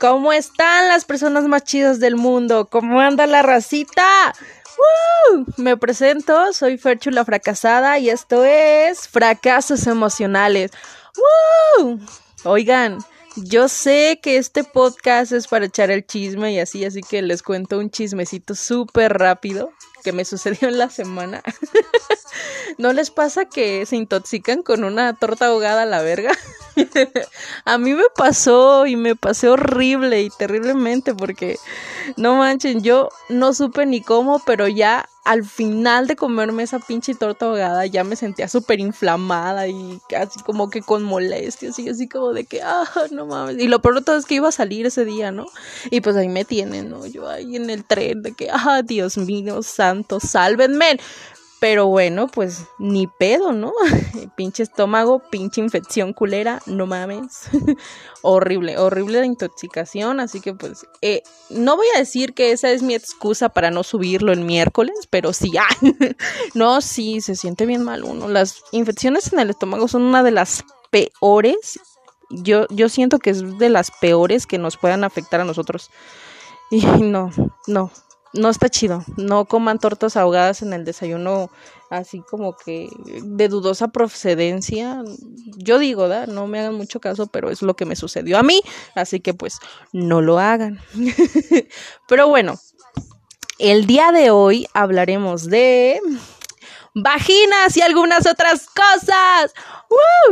¿Cómo 0.00 0.32
están 0.32 0.88
las 0.88 1.04
personas 1.04 1.44
más 1.44 1.62
chidas 1.64 2.00
del 2.00 2.16
mundo? 2.16 2.68
¿Cómo 2.70 3.00
anda 3.00 3.26
la 3.26 3.42
racita? 3.42 4.34
Me 5.58 5.76
presento, 5.76 6.54
soy 6.54 6.78
Ferchu 6.78 7.10
la 7.10 7.22
fracasada 7.26 7.98
y 7.98 8.08
esto 8.08 8.42
es 8.46 9.06
Fracasos 9.06 9.86
Emocionales. 9.86 10.70
Oigan, 12.44 12.96
yo 13.36 13.68
sé 13.68 14.20
que 14.22 14.38
este 14.38 14.64
podcast 14.64 15.32
es 15.32 15.46
para 15.46 15.66
echar 15.66 15.90
el 15.90 16.06
chisme 16.06 16.54
y 16.54 16.60
así, 16.60 16.82
así 16.86 17.02
que 17.02 17.20
les 17.20 17.42
cuento 17.42 17.78
un 17.78 17.90
chismecito 17.90 18.54
súper 18.54 19.18
rápido 19.18 19.70
que 20.00 20.12
me 20.12 20.24
sucedió 20.24 20.68
en 20.68 20.78
la 20.78 20.90
semana. 20.90 21.42
¿No 22.78 22.92
les 22.92 23.10
pasa 23.10 23.44
que 23.44 23.84
se 23.86 23.96
intoxican 23.96 24.62
con 24.62 24.84
una 24.84 25.14
torta 25.14 25.46
ahogada 25.46 25.82
a 25.82 25.86
la 25.86 26.02
verga? 26.02 26.32
a 27.64 27.78
mí 27.78 27.94
me 27.94 28.04
pasó 28.16 28.86
y 28.86 28.96
me 28.96 29.16
pasé 29.16 29.48
horrible 29.48 30.22
y 30.22 30.30
terriblemente 30.30 31.14
porque 31.14 31.58
no 32.16 32.36
manchen, 32.36 32.82
yo 32.82 33.08
no 33.28 33.54
supe 33.54 33.86
ni 33.86 34.00
cómo, 34.00 34.40
pero 34.44 34.68
ya 34.68 35.08
al 35.24 35.44
final 35.44 36.06
de 36.06 36.16
comerme 36.16 36.62
esa 36.62 36.78
pinche 36.78 37.14
torta 37.14 37.46
ahogada 37.46 37.84
ya 37.86 38.04
me 38.04 38.16
sentía 38.16 38.48
súper 38.48 38.80
inflamada 38.80 39.68
y 39.68 40.00
casi 40.08 40.40
como 40.40 40.70
que 40.70 40.80
con 40.80 41.02
molestias 41.02 41.78
y 41.78 41.88
así 41.88 42.08
como 42.08 42.32
de 42.32 42.44
que, 42.44 42.62
ah, 42.62 42.84
no 43.10 43.26
mames. 43.26 43.58
Y 43.58 43.68
lo 43.68 43.82
peor 43.82 43.96
de 43.96 44.02
todo 44.02 44.16
es 44.16 44.24
que 44.24 44.36
iba 44.36 44.48
a 44.48 44.52
salir 44.52 44.86
ese 44.86 45.04
día, 45.04 45.30
¿no? 45.30 45.46
Y 45.90 46.00
pues 46.00 46.16
ahí 46.16 46.28
me 46.28 46.44
tienen, 46.44 46.88
¿no? 46.88 47.06
Yo 47.06 47.28
ahí 47.28 47.56
en 47.56 47.68
el 47.68 47.84
tren 47.84 48.22
de 48.22 48.32
que, 48.32 48.48
ah, 48.50 48.82
Dios 48.82 49.18
mío, 49.18 49.62
santo, 49.62 49.89
sálvenme. 50.20 50.98
Pero 51.60 51.88
bueno, 51.88 52.26
pues 52.26 52.64
ni 52.78 53.06
pedo, 53.06 53.52
¿no? 53.52 53.74
pinche 54.34 54.62
estómago, 54.62 55.18
pinche 55.30 55.60
infección 55.60 56.14
culera, 56.14 56.62
no 56.64 56.86
mames. 56.86 57.50
horrible, 58.22 58.78
horrible 58.78 59.20
la 59.20 59.26
intoxicación. 59.26 60.20
Así 60.20 60.40
que 60.40 60.54
pues, 60.54 60.86
eh, 61.02 61.22
no 61.50 61.76
voy 61.76 61.86
a 61.94 61.98
decir 61.98 62.32
que 62.32 62.52
esa 62.52 62.70
es 62.70 62.82
mi 62.82 62.94
excusa 62.94 63.50
para 63.50 63.70
no 63.70 63.82
subirlo 63.82 64.32
el 64.32 64.40
miércoles, 64.40 65.06
pero 65.10 65.34
sí, 65.34 65.52
ah, 65.60 65.68
no, 66.54 66.80
sí, 66.80 67.20
se 67.20 67.36
siente 67.36 67.66
bien 67.66 67.84
mal 67.84 68.04
uno. 68.04 68.26
Las 68.26 68.62
infecciones 68.72 69.30
en 69.30 69.40
el 69.40 69.50
estómago 69.50 69.86
son 69.86 70.02
una 70.02 70.22
de 70.22 70.30
las 70.30 70.64
peores. 70.90 71.78
Yo, 72.30 72.66
yo 72.70 72.88
siento 72.88 73.18
que 73.18 73.30
es 73.30 73.58
de 73.58 73.68
las 73.68 73.90
peores 73.90 74.46
que 74.46 74.56
nos 74.56 74.78
puedan 74.78 75.04
afectar 75.04 75.42
a 75.42 75.44
nosotros. 75.44 75.90
Y 76.70 76.80
no, 76.86 77.30
no, 77.66 77.90
no 78.32 78.50
está 78.50 78.68
chido. 78.68 79.04
No 79.16 79.44
coman 79.44 79.78
tortas 79.78 80.16
ahogadas 80.16 80.62
en 80.62 80.72
el 80.72 80.84
desayuno 80.84 81.50
así 81.90 82.22
como 82.30 82.56
que 82.56 82.88
de 83.22 83.48
dudosa 83.48 83.88
procedencia. 83.88 85.02
Yo 85.56 85.78
digo, 85.78 86.08
¿da? 86.08 86.26
No 86.26 86.46
me 86.46 86.60
hagan 86.60 86.74
mucho 86.74 87.00
caso, 87.00 87.26
pero 87.26 87.50
es 87.50 87.62
lo 87.62 87.74
que 87.74 87.84
me 87.84 87.96
sucedió 87.96 88.38
a 88.38 88.42
mí. 88.42 88.62
Así 88.94 89.20
que 89.20 89.34
pues 89.34 89.58
no 89.92 90.20
lo 90.22 90.38
hagan. 90.38 90.80
pero 92.08 92.28
bueno, 92.28 92.58
el 93.58 93.86
día 93.86 94.12
de 94.12 94.30
hoy 94.30 94.66
hablaremos 94.72 95.46
de 95.46 96.00
vaginas 96.94 97.76
y 97.76 97.82
algunas 97.82 98.26
otras 98.26 98.66
cosas. 98.66 99.54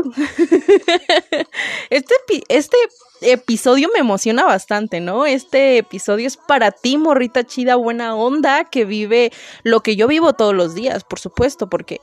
Este, 1.91 2.15
este 2.49 2.77
episodio 3.21 3.89
me 3.93 4.01
emociona 4.01 4.45
bastante, 4.45 5.01
¿no? 5.01 5.27
Este 5.27 5.79
episodio 5.79 6.27
es 6.27 6.37
para 6.37 6.71
ti, 6.71 6.99
morrita 6.99 7.45
chida, 7.45 7.77
buena 7.77 8.15
onda, 8.15 8.65
que 8.65 8.85
vive 8.85 9.33
lo 9.65 9.81
que 9.81 9.97
yo 9.97 10.07
vivo 10.07 10.35
todos 10.35 10.55
los 10.55 10.75
días, 10.75 11.05
por 11.05 11.19
supuesto, 11.19 11.69
porque 11.69 12.01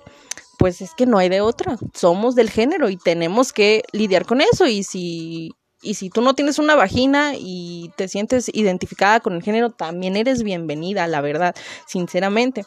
pues 0.58 0.82
es 0.82 0.94
que 0.96 1.06
no 1.06 1.18
hay 1.18 1.30
de 1.30 1.42
otra. 1.42 1.78
Somos 1.94 2.36
del 2.36 2.50
género 2.50 2.90
y 2.90 2.98
tenemos 2.98 3.54
que 3.54 3.84
lidiar 3.92 4.26
con 4.26 4.42
eso. 4.42 4.66
Y 4.66 4.84
si, 4.84 5.52
y 5.82 5.96
si 5.96 6.10
tú 6.10 6.22
no 6.22 6.34
tienes 6.34 6.60
una 6.60 6.76
vagina 6.76 7.34
y 7.38 7.92
te 7.96 8.08
sientes 8.08 8.50
identificada 8.54 9.20
con 9.20 9.34
el 9.34 9.44
género, 9.44 9.70
también 9.70 10.16
eres 10.16 10.44
bienvenida, 10.44 11.08
la 11.08 11.22
verdad, 11.22 11.56
sinceramente. 11.88 12.66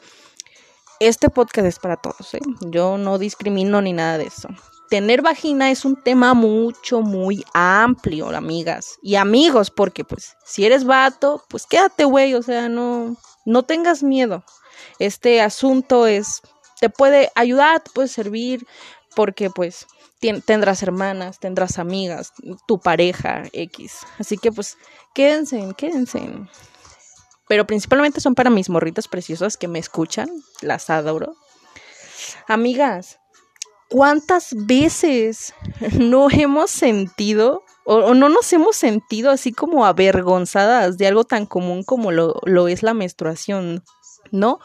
Este 1.00 1.30
podcast 1.30 1.66
es 1.66 1.78
para 1.78 1.96
todos, 1.96 2.34
¿eh? 2.34 2.40
Yo 2.70 2.98
no 2.98 3.18
discrimino 3.18 3.80
ni 3.80 3.92
nada 3.92 4.18
de 4.18 4.26
eso 4.26 4.48
tener 4.88 5.22
vagina 5.22 5.70
es 5.70 5.84
un 5.84 5.96
tema 5.96 6.34
mucho, 6.34 7.02
muy 7.02 7.44
amplio, 7.52 8.34
amigas 8.34 8.98
y 9.02 9.16
amigos, 9.16 9.70
porque 9.70 10.04
pues 10.04 10.36
si 10.44 10.64
eres 10.64 10.84
vato, 10.84 11.44
pues 11.48 11.66
quédate, 11.66 12.04
güey, 12.04 12.34
o 12.34 12.42
sea, 12.42 12.68
no, 12.68 13.16
no 13.44 13.62
tengas 13.64 14.02
miedo. 14.02 14.44
Este 14.98 15.40
asunto 15.40 16.06
es, 16.06 16.40
te 16.80 16.88
puede 16.88 17.30
ayudar, 17.34 17.80
te 17.80 17.90
puede 17.90 18.08
servir, 18.08 18.66
porque 19.14 19.50
pues 19.50 19.86
tendrás 20.44 20.82
hermanas, 20.82 21.38
tendrás 21.38 21.78
amigas, 21.78 22.32
tu 22.66 22.80
pareja 22.80 23.44
X. 23.52 23.98
Así 24.18 24.38
que 24.38 24.52
pues 24.52 24.76
quédense, 25.14 25.74
quédense. 25.76 26.20
Pero 27.48 27.66
principalmente 27.66 28.20
son 28.20 28.34
para 28.34 28.50
mis 28.50 28.68
morritas 28.68 29.08
preciosas 29.08 29.56
que 29.56 29.68
me 29.68 29.78
escuchan, 29.78 30.28
las 30.60 30.90
adoro. 30.90 31.36
Amigas, 32.46 33.18
¿Cuántas 33.88 34.54
veces 34.54 35.54
no 35.98 36.28
hemos 36.30 36.70
sentido 36.70 37.64
o, 37.84 38.12
no 38.12 38.28
nos 38.28 38.52
hemos 38.52 38.76
sentido 38.76 39.30
así 39.30 39.50
como 39.52 39.86
avergonzadas 39.86 40.98
de 40.98 41.06
algo 41.06 41.24
tan 41.24 41.46
común 41.46 41.82
como 41.84 42.12
lo, 42.12 42.38
lo 42.44 42.68
es 42.68 42.82
la 42.82 42.92
menstruación, 42.92 43.82
¿no? 44.30 44.60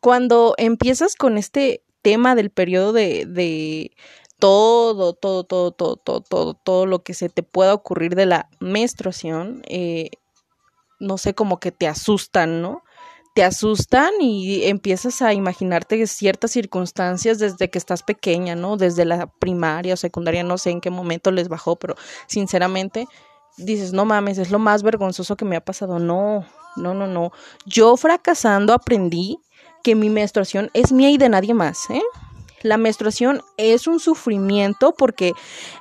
Cuando 0.00 0.54
empiezas 0.56 1.16
con 1.16 1.36
este 1.36 1.82
tema 2.02 2.36
del 2.36 2.50
periodo 2.50 2.92
de, 2.92 3.26
de 3.26 3.90
todo, 4.38 5.14
todo, 5.14 5.42
todo, 5.42 5.72
todo, 5.72 5.96
todo, 5.96 6.20
todo, 6.20 6.54
todo 6.54 6.86
lo 6.86 7.02
que 7.02 7.12
se 7.12 7.28
te 7.28 7.42
pueda 7.42 7.74
ocurrir 7.74 8.14
de 8.14 8.26
la 8.26 8.48
menstruación, 8.60 9.62
eh, 9.66 10.10
no 11.00 11.18
sé, 11.18 11.34
como 11.34 11.58
que 11.58 11.72
te 11.72 11.88
asustan, 11.88 12.62
¿no? 12.62 12.84
te 13.34 13.44
asustan 13.44 14.10
y 14.20 14.64
empiezas 14.64 15.22
a 15.22 15.32
imaginarte 15.32 16.06
ciertas 16.06 16.50
circunstancias 16.50 17.38
desde 17.38 17.70
que 17.70 17.78
estás 17.78 18.02
pequeña, 18.02 18.56
¿no? 18.56 18.76
Desde 18.76 19.04
la 19.04 19.26
primaria 19.26 19.94
o 19.94 19.96
secundaria, 19.96 20.42
no 20.42 20.58
sé 20.58 20.70
en 20.70 20.80
qué 20.80 20.90
momento 20.90 21.30
les 21.30 21.48
bajó, 21.48 21.76
pero 21.76 21.94
sinceramente 22.26 23.06
dices, 23.56 23.92
no 23.92 24.04
mames, 24.04 24.38
es 24.38 24.50
lo 24.50 24.58
más 24.58 24.82
vergonzoso 24.82 25.36
que 25.36 25.44
me 25.44 25.56
ha 25.56 25.64
pasado. 25.64 25.98
No, 25.98 26.44
no, 26.76 26.94
no, 26.94 27.06
no. 27.06 27.30
Yo 27.66 27.96
fracasando 27.96 28.72
aprendí 28.72 29.38
que 29.84 29.94
mi 29.94 30.10
menstruación 30.10 30.70
es 30.74 30.92
mía 30.92 31.10
y 31.10 31.16
de 31.16 31.28
nadie 31.28 31.54
más, 31.54 31.88
¿eh? 31.90 32.02
La 32.62 32.76
menstruación 32.76 33.42
es 33.56 33.86
un 33.86 34.00
sufrimiento 34.00 34.94
porque 34.96 35.32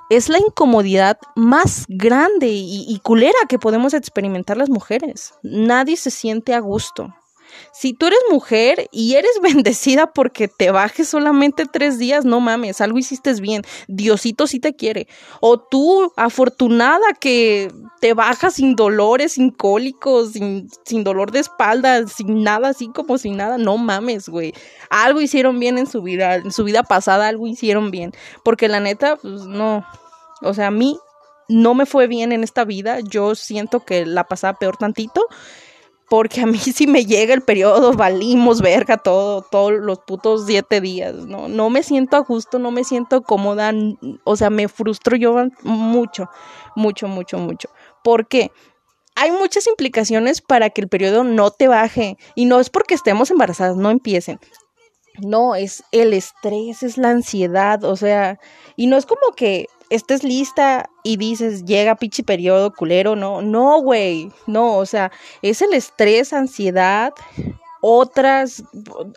es 0.10 0.30
la 0.30 0.40
incomodidad 0.40 1.18
más 1.36 1.86
grande 1.88 2.48
y, 2.48 3.00
culera 3.04 3.38
que 3.48 3.60
podemos 3.60 3.94
experimentar 3.94 4.58
las 4.58 4.70
mujeres. 4.70 5.34
Nadie 5.44 5.98
se 5.98 6.12
siente 6.12 6.54
a 6.54 6.60
gusto. 6.60 7.14
Si 7.72 7.94
tú 7.94 8.08
eres 8.08 8.20
mujer 8.30 8.88
y 8.92 9.16
eres 9.16 9.32
bendecida 9.42 10.08
porque 10.08 10.48
te 10.48 10.72
bajes 10.72 11.10
solamente 11.10 11.66
tres 11.66 11.98
días, 11.98 12.26
no 12.26 12.40
mames, 12.40 12.82
algo 12.82 12.98
hiciste 12.98 13.34
bien. 13.42 13.64
Diosito 13.88 14.48
sí 14.48 14.60
te 14.60 14.76
quiere. 14.76 15.08
O 15.42 15.60
tú, 15.60 16.12
afortunada 16.16 17.14
que 17.20 17.72
te 18.00 18.14
bajas 18.14 18.56
sin 18.56 18.76
dolores, 18.76 19.34
sin 19.34 19.52
cólicos, 19.52 20.34
sin, 20.34 20.70
sin 20.86 21.04
dolor 21.04 21.32
de 21.32 21.40
espalda, 21.40 22.08
sin 22.08 22.44
nada, 22.44 22.70
así 22.70 22.90
como 22.90 23.18
sin 23.18 23.38
nada, 23.38 23.58
no 23.58 23.78
mames, 23.78 24.30
güey. 24.30 24.54
Algo 24.90 25.22
hicieron 25.22 25.60
bien 25.60 25.78
en 25.78 25.88
su 25.88 26.02
vida, 26.02 26.36
en 26.36 26.52
su 26.52 26.64
vida 26.64 26.84
pasada, 26.84 27.28
algo 27.28 27.48
hicieron 27.48 27.92
bien. 27.92 28.14
Porque 28.44 28.68
la 28.68 28.80
neta, 28.80 29.18
pues 29.18 29.46
no. 29.46 29.86
O 30.42 30.54
sea, 30.54 30.68
a 30.68 30.72
mí 30.72 30.98
no 31.50 31.74
me 31.74 31.86
fue 31.86 32.08
bien 32.08 32.32
en 32.32 32.44
esta 32.44 32.64
vida. 32.64 33.00
Yo 33.02 33.36
siento 33.36 33.82
que 33.82 34.06
la 34.06 34.26
pasaba 34.26 34.58
peor 34.58 34.78
tantito 34.78 35.26
porque 36.10 36.42
a 36.42 36.46
mí 36.46 36.58
si 36.60 36.88
me 36.88 37.06
llega 37.06 37.34
el 37.34 37.42
periodo, 37.42 37.94
valimos 37.94 38.62
verga 38.62 38.98
todo, 38.98 39.42
todos 39.42 39.74
los 39.74 40.00
putos 40.00 40.46
siete 40.46 40.82
días, 40.82 41.16
¿no? 41.16 41.48
No 41.48 41.70
me 41.70 41.84
siento 41.84 42.18
a 42.18 42.20
gusto, 42.20 42.60
no 42.60 42.72
me 42.72 42.84
siento 42.84 43.22
cómoda, 43.22 43.72
o 44.24 44.36
sea, 44.36 44.50
me 44.50 44.68
frustro 44.68 45.16
yo 45.16 45.36
mucho, 45.64 46.30
mucho, 46.76 47.08
mucho, 47.08 47.38
mucho. 47.38 47.70
¿Por 48.04 48.28
qué? 48.28 48.52
Hay 49.16 49.32
muchas 49.32 49.68
implicaciones 49.68 50.42
para 50.42 50.70
que 50.70 50.82
el 50.82 50.88
periodo 50.88 51.24
no 51.24 51.52
te 51.52 51.68
baje 51.68 52.18
y 52.36 52.46
no 52.46 52.60
es 52.60 52.70
porque 52.70 52.96
estemos 52.96 53.30
embarazadas, 53.32 53.76
no 53.76 53.90
empiecen. 53.90 54.40
No, 55.22 55.56
es 55.56 55.84
el 55.92 56.14
estrés, 56.14 56.82
es 56.84 56.98
la 56.98 57.10
ansiedad, 57.10 57.84
o 57.84 57.98
sea, 57.98 58.40
y 58.78 58.88
no 58.88 58.96
es 58.96 59.06
como 59.06 59.34
que 59.36 59.68
estés 59.90 60.24
lista 60.24 60.90
y 61.04 61.18
dices, 61.18 61.66
llega 61.66 61.96
pinche 61.96 62.24
periodo 62.24 62.72
culero, 62.74 63.16
no, 63.16 63.42
no, 63.42 63.82
güey, 63.82 64.32
no, 64.48 64.78
o 64.78 64.86
sea, 64.86 65.12
es 65.42 65.62
el 65.62 65.74
estrés, 65.74 66.34
ansiedad, 66.34 67.14
otras, 67.82 68.64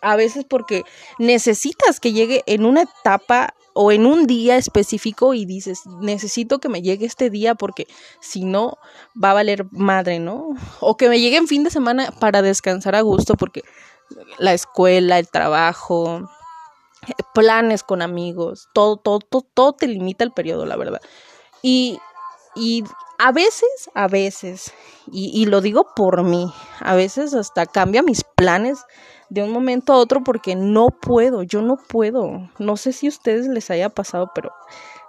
a 0.00 0.16
veces 0.16 0.44
porque 0.48 0.84
necesitas 1.18 2.00
que 2.00 2.12
llegue 2.12 2.42
en 2.46 2.64
una 2.64 2.82
etapa 2.82 3.54
o 3.74 3.90
en 3.90 4.06
un 4.06 4.26
día 4.26 4.56
específico 4.56 5.34
y 5.34 5.44
dices, 5.44 5.82
necesito 6.00 6.58
que 6.58 6.68
me 6.68 6.82
llegue 6.82 7.06
este 7.06 7.30
día 7.30 7.54
porque 7.54 7.86
si 8.20 8.44
no, 8.44 8.78
va 9.22 9.30
a 9.30 9.34
valer 9.34 9.66
madre, 9.70 10.18
¿no? 10.18 10.54
O 10.80 10.96
que 10.96 11.08
me 11.08 11.20
llegue 11.20 11.36
en 11.36 11.48
fin 11.48 11.64
de 11.64 11.70
semana 11.70 12.12
para 12.20 12.42
descansar 12.42 12.94
a 12.94 13.00
gusto 13.00 13.34
porque 13.34 13.62
la 14.38 14.52
escuela, 14.52 15.18
el 15.18 15.28
trabajo, 15.28 16.28
planes 17.34 17.82
con 17.82 18.02
amigos, 18.02 18.68
todo, 18.72 18.96
todo, 18.96 19.18
todo, 19.20 19.46
todo 19.54 19.72
te 19.72 19.86
limita 19.86 20.24
el 20.24 20.32
periodo, 20.32 20.66
la 20.66 20.76
verdad. 20.76 21.00
Y, 21.62 21.98
y 22.54 22.84
a 23.18 23.32
veces, 23.32 23.90
a 23.94 24.08
veces, 24.08 24.72
y, 25.10 25.30
y, 25.34 25.46
lo 25.46 25.60
digo 25.60 25.86
por 25.94 26.22
mí, 26.22 26.52
a 26.80 26.94
veces 26.94 27.34
hasta 27.34 27.66
cambia 27.66 28.02
mis 28.02 28.24
planes 28.24 28.84
de 29.28 29.42
un 29.42 29.50
momento 29.50 29.92
a 29.92 29.98
otro 29.98 30.22
porque 30.22 30.54
no 30.54 30.88
puedo, 30.88 31.42
yo 31.42 31.62
no 31.62 31.76
puedo. 31.76 32.50
No 32.58 32.76
sé 32.76 32.92
si 32.92 33.06
a 33.06 33.10
ustedes 33.10 33.46
les 33.46 33.70
haya 33.70 33.88
pasado, 33.88 34.30
pero 34.34 34.52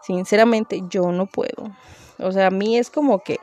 sinceramente 0.01 0.81
yo 0.89 1.11
no 1.11 1.25
puedo. 1.25 1.71
O 2.19 2.31
sea, 2.31 2.47
a 2.47 2.51
mí 2.51 2.77
es 2.77 2.89
como 2.89 3.19
que 3.19 3.39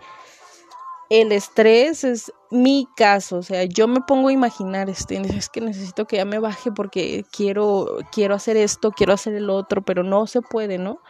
el 1.11 1.33
estrés 1.33 2.05
es 2.05 2.33
mi 2.51 2.87
caso, 2.97 3.39
o 3.39 3.43
sea, 3.43 3.65
yo 3.65 3.89
me 3.89 4.01
pongo 4.01 4.29
a 4.29 4.33
imaginar, 4.33 4.89
este, 4.89 5.21
es 5.21 5.49
que 5.49 5.61
necesito 5.61 6.07
que 6.07 6.17
ya 6.17 6.25
me 6.25 6.39
baje 6.39 6.71
porque 6.71 7.25
quiero, 7.33 7.99
quiero 8.13 8.37
hacer 8.37 8.57
esto, 8.57 8.93
quiero 8.93 9.13
hacer 9.13 9.35
el 9.35 9.51
otro, 9.51 9.83
pero 9.83 10.05
no 10.05 10.29
se 10.29 10.41
puede, 10.41 10.79
¿no? 10.79 11.01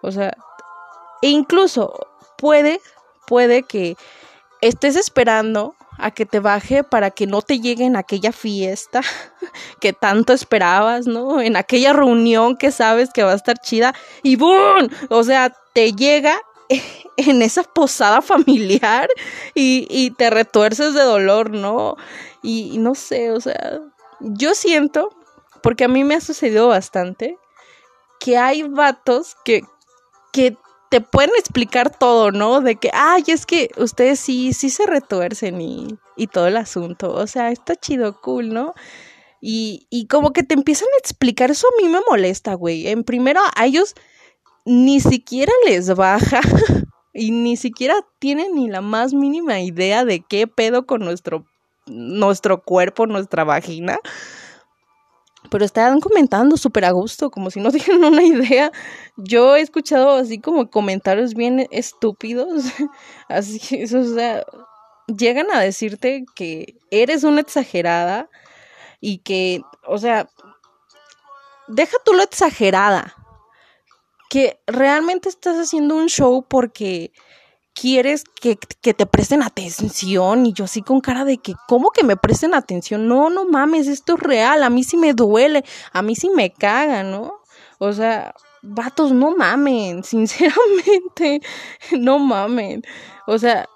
O 0.00 0.10
sea, 0.10 0.34
e 1.20 1.28
incluso 1.28 1.92
puede, 2.38 2.80
puede 3.26 3.62
que 3.62 3.96
estés 4.62 4.96
esperando 4.96 5.74
a 5.98 6.10
que 6.10 6.24
te 6.24 6.40
baje 6.40 6.82
para 6.82 7.10
que 7.10 7.26
no 7.26 7.42
te 7.42 7.60
llegue 7.60 7.84
en 7.84 7.96
aquella 7.96 8.32
fiesta 8.32 9.02
que 9.80 9.92
tanto 9.92 10.32
esperabas, 10.32 11.06
¿no? 11.06 11.42
En 11.42 11.56
aquella 11.56 11.92
reunión 11.92 12.56
que 12.56 12.70
sabes 12.70 13.10
que 13.12 13.22
va 13.22 13.32
a 13.32 13.36
estar 13.36 13.58
chida 13.58 13.94
y 14.22 14.36
¡boom! 14.36 14.88
O 15.10 15.22
sea, 15.24 15.54
te 15.74 15.92
llega 15.92 16.40
en 17.16 17.42
esa 17.42 17.62
posada 17.62 18.22
familiar 18.22 19.08
y, 19.54 20.10
te 20.12 20.30
retuerces 20.30 20.94
de 20.94 21.02
dolor, 21.02 21.50
¿no? 21.50 21.96
Y, 22.42 22.78
no 22.78 22.94
sé, 22.94 23.30
o 23.30 23.40
sea, 23.40 23.80
yo 24.20 24.54
siento, 24.54 25.10
porque 25.62 25.84
a 25.84 25.88
mí 25.88 26.04
me 26.04 26.14
ha 26.14 26.20
sucedido 26.20 26.68
bastante, 26.68 27.36
que 28.20 28.38
hay 28.38 28.62
vatos 28.62 29.36
que, 29.44 29.62
que 30.32 30.56
te 30.90 31.00
pueden 31.00 31.30
explicar 31.38 31.96
todo, 31.96 32.30
¿no? 32.30 32.60
De 32.60 32.76
que, 32.76 32.90
ay, 32.92 33.24
es 33.28 33.46
que 33.46 33.70
ustedes 33.76 34.20
sí, 34.20 34.52
sí 34.52 34.70
se 34.70 34.86
retuercen 34.86 35.60
y, 35.60 35.98
todo 36.30 36.46
el 36.46 36.56
asunto. 36.56 37.12
O 37.12 37.26
sea, 37.26 37.50
está 37.50 37.74
chido, 37.74 38.20
cool, 38.20 38.52
¿no? 38.54 38.74
Y, 39.40 39.88
y 39.90 40.06
como 40.06 40.32
que 40.32 40.44
te 40.44 40.54
empiezan 40.54 40.88
a 40.94 40.98
explicar, 40.98 41.50
eso 41.50 41.66
a 41.66 41.82
mí 41.82 41.88
me 41.88 42.00
molesta, 42.08 42.54
güey. 42.54 42.86
En 42.86 43.02
primero, 43.02 43.40
ellos 43.60 43.94
ni 44.64 45.00
siquiera 45.00 45.52
les 45.66 45.94
baja 45.94 46.40
y 47.12 47.30
ni 47.30 47.56
siquiera 47.56 47.94
tienen 48.18 48.54
ni 48.54 48.68
la 48.68 48.80
más 48.80 49.12
mínima 49.12 49.60
idea 49.60 50.04
de 50.04 50.20
qué 50.20 50.46
pedo 50.46 50.86
con 50.86 51.00
nuestro, 51.00 51.44
nuestro 51.86 52.62
cuerpo, 52.62 53.06
nuestra 53.06 53.44
vagina. 53.44 53.98
Pero 55.50 55.64
están 55.64 56.00
comentando 56.00 56.56
súper 56.56 56.84
a 56.84 56.92
gusto, 56.92 57.30
como 57.30 57.50
si 57.50 57.60
no 57.60 57.70
tienen 57.72 58.04
una 58.04 58.22
idea. 58.22 58.70
Yo 59.16 59.56
he 59.56 59.60
escuchado 59.60 60.14
así 60.16 60.38
como 60.38 60.70
comentarios 60.70 61.34
bien 61.34 61.66
estúpidos. 61.70 62.64
Así, 63.28 63.84
o 63.84 64.14
sea, 64.14 64.44
llegan 65.06 65.50
a 65.52 65.60
decirte 65.60 66.24
que 66.34 66.76
eres 66.90 67.24
una 67.24 67.40
exagerada 67.40 68.28
y 69.00 69.18
que, 69.18 69.62
o 69.86 69.98
sea, 69.98 70.28
deja 71.66 71.96
tú 72.04 72.12
lo 72.12 72.22
exagerada 72.22 73.14
que 74.32 74.58
realmente 74.66 75.28
estás 75.28 75.58
haciendo 75.58 75.94
un 75.94 76.08
show 76.08 76.46
porque 76.48 77.12
quieres 77.74 78.24
que, 78.24 78.56
te 78.56 79.04
presten 79.04 79.42
atención 79.42 80.46
y 80.46 80.54
yo 80.54 80.64
así 80.64 80.80
con 80.80 81.02
cara 81.02 81.26
de 81.26 81.36
que, 81.36 81.52
¿cómo 81.68 81.90
que 81.90 82.02
me 82.02 82.16
presten 82.16 82.54
atención? 82.54 83.08
No, 83.08 83.28
no 83.28 83.44
mames, 83.44 83.88
esto 83.88 84.14
es 84.14 84.20
real, 84.20 84.62
a 84.62 84.70
mí 84.70 84.84
sí 84.84 84.96
me 84.96 85.12
duele, 85.12 85.66
a 85.92 86.00
mí 86.00 86.16
sí 86.16 86.30
me 86.30 86.50
caga, 86.50 87.02
¿no? 87.02 87.42
O 87.78 87.92
sea, 87.92 88.34
vatos, 88.62 89.12
no 89.12 89.36
mamen, 89.36 90.02
sinceramente, 90.02 91.42
no 91.98 92.18
mamen. 92.18 92.82
O 93.26 93.38
sea, 93.38 93.68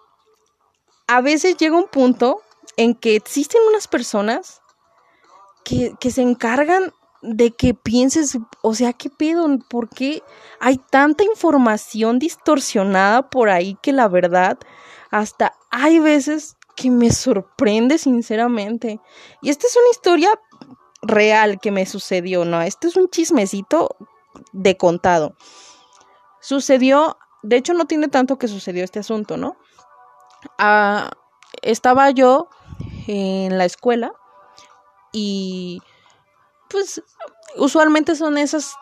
a 1.06 1.20
veces 1.20 1.58
llega 1.58 1.76
un 1.76 1.88
punto 1.88 2.40
en 2.78 2.94
que 2.94 3.14
existen 3.14 3.60
unas 3.68 3.88
personas 3.88 4.62
que, 5.66 5.92
que 6.00 6.10
se 6.10 6.22
encargan 6.22 6.94
de 7.22 7.52
que 7.52 7.74
pienses, 7.74 8.38
o 8.62 8.74
sea, 8.74 8.92
¿qué 8.92 9.10
pedo? 9.10 9.46
¿Por 9.68 9.88
qué 9.88 10.22
hay 10.60 10.78
tanta 10.78 11.24
información 11.24 12.18
distorsionada 12.18 13.28
por 13.28 13.48
ahí 13.48 13.76
que 13.82 13.92
la 13.92 14.08
verdad 14.08 14.58
hasta 15.10 15.54
hay 15.70 15.98
veces 15.98 16.56
que 16.76 16.90
me 16.90 17.10
sorprende 17.10 17.98
sinceramente? 17.98 19.00
Y 19.42 19.50
esta 19.50 19.66
es 19.66 19.76
una 19.76 19.90
historia 19.90 20.30
real 21.02 21.58
que 21.60 21.70
me 21.70 21.86
sucedió, 21.86 22.44
¿no? 22.44 22.60
Este 22.62 22.88
es 22.88 22.96
un 22.96 23.08
chismecito 23.08 23.96
de 24.52 24.76
contado. 24.76 25.34
Sucedió, 26.40 27.18
de 27.42 27.56
hecho 27.56 27.74
no 27.74 27.86
tiene 27.86 28.08
tanto 28.08 28.38
que 28.38 28.48
sucedió 28.48 28.84
este 28.84 29.00
asunto, 29.00 29.36
¿no? 29.36 29.56
Ah, 30.58 31.10
estaba 31.62 32.10
yo 32.10 32.48
en 33.06 33.56
la 33.58 33.64
escuela 33.64 34.12
y 35.12 35.80
pues 36.76 37.02
usualmente 37.56 38.14
son 38.16 38.36
esas 38.36 38.76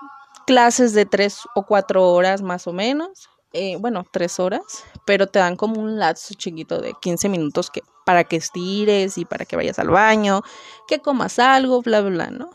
clases 0.49 0.95
de 0.95 1.07
tres 1.07 1.43
o 1.55 1.65
cuatro 1.65 2.11
horas 2.11 2.43
más 2.43 2.67
o 2.67 2.73
menos. 2.73 3.29
Eh, 3.53 3.77
bueno, 3.79 4.05
tres 4.11 4.41
horas, 4.41 4.63
pero 5.07 5.29
te 5.29 5.39
dan 5.39 5.55
como 5.55 5.81
un 5.81 5.97
lazo 5.97 6.35
chiquito 6.35 6.81
de 6.81 6.93
15 7.01 7.29
minutos 7.29 7.71
que, 7.71 7.83
para 8.05 8.25
que 8.25 8.35
estires 8.35 9.17
y 9.17 9.25
para 9.25 9.45
que 9.45 9.55
vayas 9.55 9.79
al 9.79 9.91
baño, 9.91 10.43
que 10.89 10.99
comas 10.99 11.39
algo, 11.39 11.83
bla, 11.83 12.01
bla, 12.01 12.11
bla, 12.11 12.31
¿no? 12.33 12.51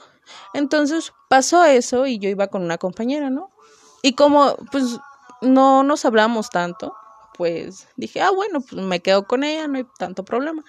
Entonces 0.53 1.13
pasó 1.29 1.63
eso 1.63 2.05
y 2.05 2.19
yo 2.19 2.27
iba 2.27 2.47
con 2.47 2.63
una 2.63 2.77
compañera, 2.77 3.29
¿no? 3.29 3.49
Y 4.01 4.15
como 4.15 4.57
pues 4.73 4.99
no 5.39 5.83
nos 5.83 6.03
hablamos 6.03 6.49
tanto, 6.49 6.93
pues 7.37 7.87
dije, 7.95 8.19
ah, 8.19 8.31
bueno, 8.31 8.59
pues 8.59 8.73
me 8.73 8.99
quedo 8.99 9.25
con 9.25 9.45
ella, 9.45 9.69
no 9.69 9.77
hay 9.77 9.87
tanto 9.97 10.25
problema. 10.25 10.65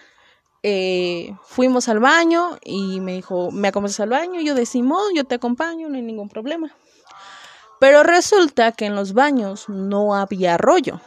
Eh, 0.62 1.34
fuimos 1.42 1.88
al 1.88 2.00
baño 2.00 2.58
y 2.62 3.00
me 3.00 3.14
dijo, 3.14 3.50
¿me 3.50 3.68
acompañas 3.68 4.00
al 4.00 4.10
baño? 4.10 4.40
Y 4.40 4.46
yo 4.46 4.54
decimos, 4.54 5.02
yo 5.14 5.24
te 5.24 5.36
acompaño, 5.36 5.88
no 5.88 5.96
hay 5.96 6.02
ningún 6.02 6.28
problema. 6.28 6.74
Pero 7.78 8.02
resulta 8.02 8.72
que 8.72 8.84
en 8.84 8.94
los 8.94 9.14
baños 9.14 9.68
no 9.68 10.14
había 10.14 10.58
rollo. 10.58 11.00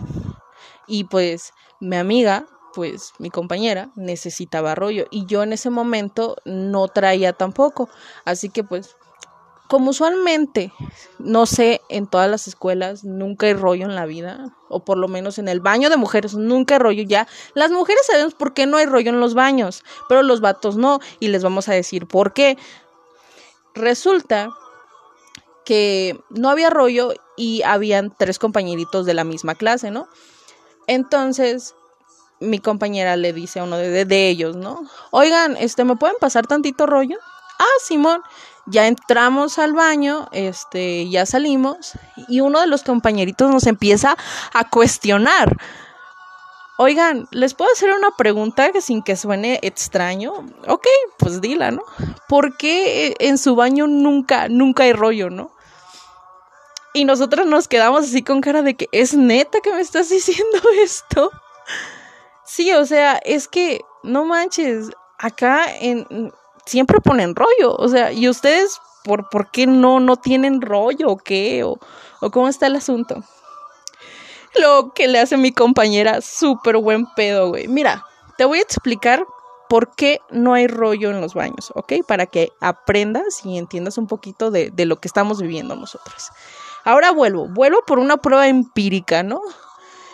Y 0.87 1.03
pues 1.03 1.53
mi 1.79 1.97
amiga, 1.97 2.47
pues 2.73 3.13
mi 3.19 3.29
compañera, 3.29 3.91
necesitaba 3.95 4.73
rollo. 4.73 5.05
Y 5.11 5.27
yo 5.27 5.43
en 5.43 5.53
ese 5.53 5.69
momento 5.69 6.37
no 6.45 6.87
traía 6.87 7.33
tampoco. 7.33 7.89
Así 8.25 8.49
que 8.49 8.63
pues 8.63 8.95
como 9.73 9.89
usualmente, 9.89 10.71
no 11.17 11.47
sé, 11.47 11.81
en 11.89 12.05
todas 12.05 12.29
las 12.29 12.47
escuelas 12.47 13.03
nunca 13.03 13.47
hay 13.47 13.55
rollo 13.55 13.85
en 13.85 13.95
la 13.95 14.05
vida, 14.05 14.55
o 14.69 14.85
por 14.85 14.99
lo 14.99 15.07
menos 15.07 15.39
en 15.39 15.47
el 15.47 15.61
baño 15.61 15.89
de 15.89 15.97
mujeres 15.97 16.35
nunca 16.35 16.75
hay 16.75 16.79
rollo 16.79 17.01
ya. 17.01 17.27
Las 17.55 17.71
mujeres 17.71 18.05
sabemos 18.05 18.35
por 18.35 18.53
qué 18.53 18.67
no 18.67 18.77
hay 18.77 18.85
rollo 18.85 19.09
en 19.09 19.19
los 19.19 19.33
baños, 19.33 19.83
pero 20.07 20.21
los 20.21 20.41
vatos 20.41 20.77
no, 20.77 20.99
y 21.19 21.29
les 21.29 21.41
vamos 21.41 21.69
a 21.69 21.73
decir 21.73 22.05
por 22.05 22.33
qué. 22.33 22.55
Resulta 23.73 24.49
que 25.65 26.19
no 26.29 26.51
había 26.51 26.69
rollo 26.69 27.11
y 27.35 27.63
habían 27.63 28.13
tres 28.15 28.37
compañeritos 28.37 29.07
de 29.07 29.15
la 29.15 29.23
misma 29.23 29.55
clase, 29.55 29.89
¿no? 29.89 30.07
Entonces, 30.85 31.73
mi 32.39 32.59
compañera 32.59 33.15
le 33.15 33.33
dice 33.33 33.59
a 33.59 33.63
uno 33.63 33.77
de, 33.77 34.05
de 34.05 34.29
ellos, 34.29 34.55
¿no? 34.55 34.87
Oigan, 35.09 35.57
este, 35.57 35.83
¿me 35.83 35.95
pueden 35.95 36.17
pasar 36.19 36.45
tantito 36.45 36.85
rollo? 36.85 37.17
Ah, 37.57 37.79
Simón 37.83 38.21
ya 38.65 38.87
entramos 38.87 39.59
al 39.59 39.73
baño, 39.73 40.27
este, 40.31 41.09
ya 41.09 41.25
salimos 41.25 41.93
y 42.27 42.41
uno 42.41 42.61
de 42.61 42.67
los 42.67 42.83
compañeritos 42.83 43.51
nos 43.51 43.67
empieza 43.67 44.17
a 44.53 44.69
cuestionar. 44.69 45.57
Oigan, 46.77 47.27
¿les 47.31 47.53
puedo 47.53 47.71
hacer 47.71 47.91
una 47.91 48.11
pregunta 48.17 48.71
que 48.71 48.81
sin 48.81 49.03
que 49.03 49.15
suene 49.15 49.59
extraño? 49.61 50.33
Ok, 50.67 50.87
pues 51.19 51.39
dila, 51.39 51.71
¿no? 51.71 51.83
¿Por 52.27 52.57
qué 52.57 53.15
en 53.19 53.37
su 53.37 53.55
baño 53.55 53.85
nunca, 53.85 54.47
nunca 54.49 54.83
hay 54.83 54.93
rollo, 54.93 55.29
no? 55.29 55.51
Y 56.93 57.05
nosotros 57.05 57.45
nos 57.45 57.67
quedamos 57.67 58.05
así 58.05 58.23
con 58.23 58.41
cara 58.41 58.61
de 58.61 58.75
que 58.75 58.87
es 58.91 59.13
neta 59.13 59.59
que 59.61 59.73
me 59.73 59.81
estás 59.81 60.09
diciendo 60.09 60.59
esto. 60.81 61.31
Sí, 62.45 62.71
o 62.73 62.85
sea, 62.85 63.19
es 63.23 63.47
que 63.47 63.81
no 64.03 64.25
manches, 64.25 64.89
acá 65.17 65.65
en 65.79 66.33
siempre 66.65 66.99
ponen 66.99 67.35
rollo, 67.35 67.75
o 67.75 67.87
sea, 67.87 68.11
y 68.11 68.27
ustedes, 68.29 68.79
¿por, 69.03 69.29
por 69.29 69.51
qué 69.51 69.67
no, 69.67 69.99
no 69.99 70.17
tienen 70.17 70.61
rollo 70.61 71.09
o 71.09 71.17
qué? 71.17 71.63
O, 71.63 71.79
cómo 72.31 72.47
está 72.47 72.67
el 72.67 72.75
asunto. 72.75 73.23
Lo 74.59 74.93
que 74.93 75.07
le 75.07 75.19
hace 75.19 75.35
mi 75.35 75.51
compañera, 75.51 76.21
súper 76.21 76.77
buen 76.77 77.07
pedo, 77.15 77.49
güey. 77.49 77.67
Mira, 77.67 78.05
te 78.37 78.45
voy 78.45 78.59
a 78.59 78.61
explicar 78.61 79.25
por 79.67 79.95
qué 79.95 80.19
no 80.29 80.53
hay 80.53 80.67
rollo 80.67 81.09
en 81.09 81.19
los 81.19 81.33
baños, 81.33 81.71
¿ok? 81.75 81.93
Para 82.07 82.27
que 82.27 82.49
aprendas 82.61 83.43
y 83.45 83.57
entiendas 83.57 83.97
un 83.97 84.07
poquito 84.07 84.51
de, 84.51 84.69
de 84.69 84.85
lo 84.85 84.97
que 84.97 85.07
estamos 85.07 85.41
viviendo 85.41 85.75
nosotros. 85.75 86.29
Ahora 86.85 87.11
vuelvo, 87.11 87.47
vuelvo 87.47 87.83
por 87.85 87.97
una 87.97 88.17
prueba 88.17 88.47
empírica, 88.47 89.23
¿no? 89.23 89.41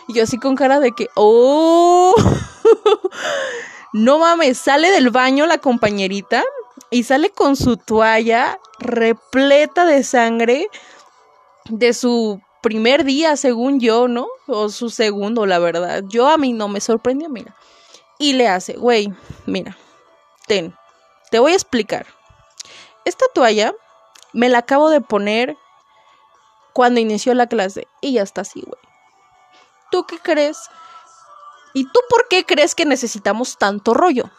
Y 0.08 0.14
yo 0.14 0.22
así 0.22 0.38
con 0.38 0.56
cara 0.56 0.80
de 0.80 0.92
que, 0.92 1.08
oh, 1.14 2.14
No 3.92 4.18
mames, 4.18 4.58
sale 4.58 4.90
del 4.90 5.10
baño 5.10 5.46
la 5.46 5.58
compañerita 5.58 6.44
y 6.90 7.04
sale 7.04 7.30
con 7.30 7.56
su 7.56 7.76
toalla 7.76 8.58
repleta 8.78 9.84
de 9.84 10.04
sangre 10.04 10.68
de 11.68 11.92
su 11.92 12.40
primer 12.62 13.04
día, 13.04 13.36
según 13.36 13.80
yo, 13.80 14.06
¿no? 14.08 14.28
O 14.46 14.68
su 14.68 14.90
segundo, 14.90 15.46
la 15.46 15.58
verdad. 15.58 16.04
Yo 16.08 16.28
a 16.28 16.36
mí 16.36 16.52
no 16.52 16.68
me 16.68 16.80
sorprendió, 16.80 17.28
mira. 17.28 17.56
Y 18.18 18.34
le 18.34 18.48
hace, 18.48 18.74
güey, 18.74 19.12
mira, 19.46 19.76
ten, 20.46 20.74
te 21.30 21.38
voy 21.38 21.52
a 21.52 21.56
explicar. 21.56 22.06
Esta 23.04 23.24
toalla 23.34 23.74
me 24.32 24.48
la 24.48 24.58
acabo 24.58 24.90
de 24.90 25.00
poner 25.00 25.56
cuando 26.72 27.00
inició 27.00 27.34
la 27.34 27.46
clase 27.46 27.86
y 28.00 28.12
ya 28.12 28.22
está 28.22 28.42
así, 28.42 28.60
güey. 28.60 28.80
¿Tú 29.90 30.04
qué 30.06 30.18
crees? 30.18 30.58
¿Y 31.72 31.84
tú 31.84 32.00
por 32.08 32.28
qué 32.28 32.44
crees 32.44 32.74
que 32.74 32.84
necesitamos 32.84 33.56
tanto 33.58 33.94
rollo? 33.94 34.30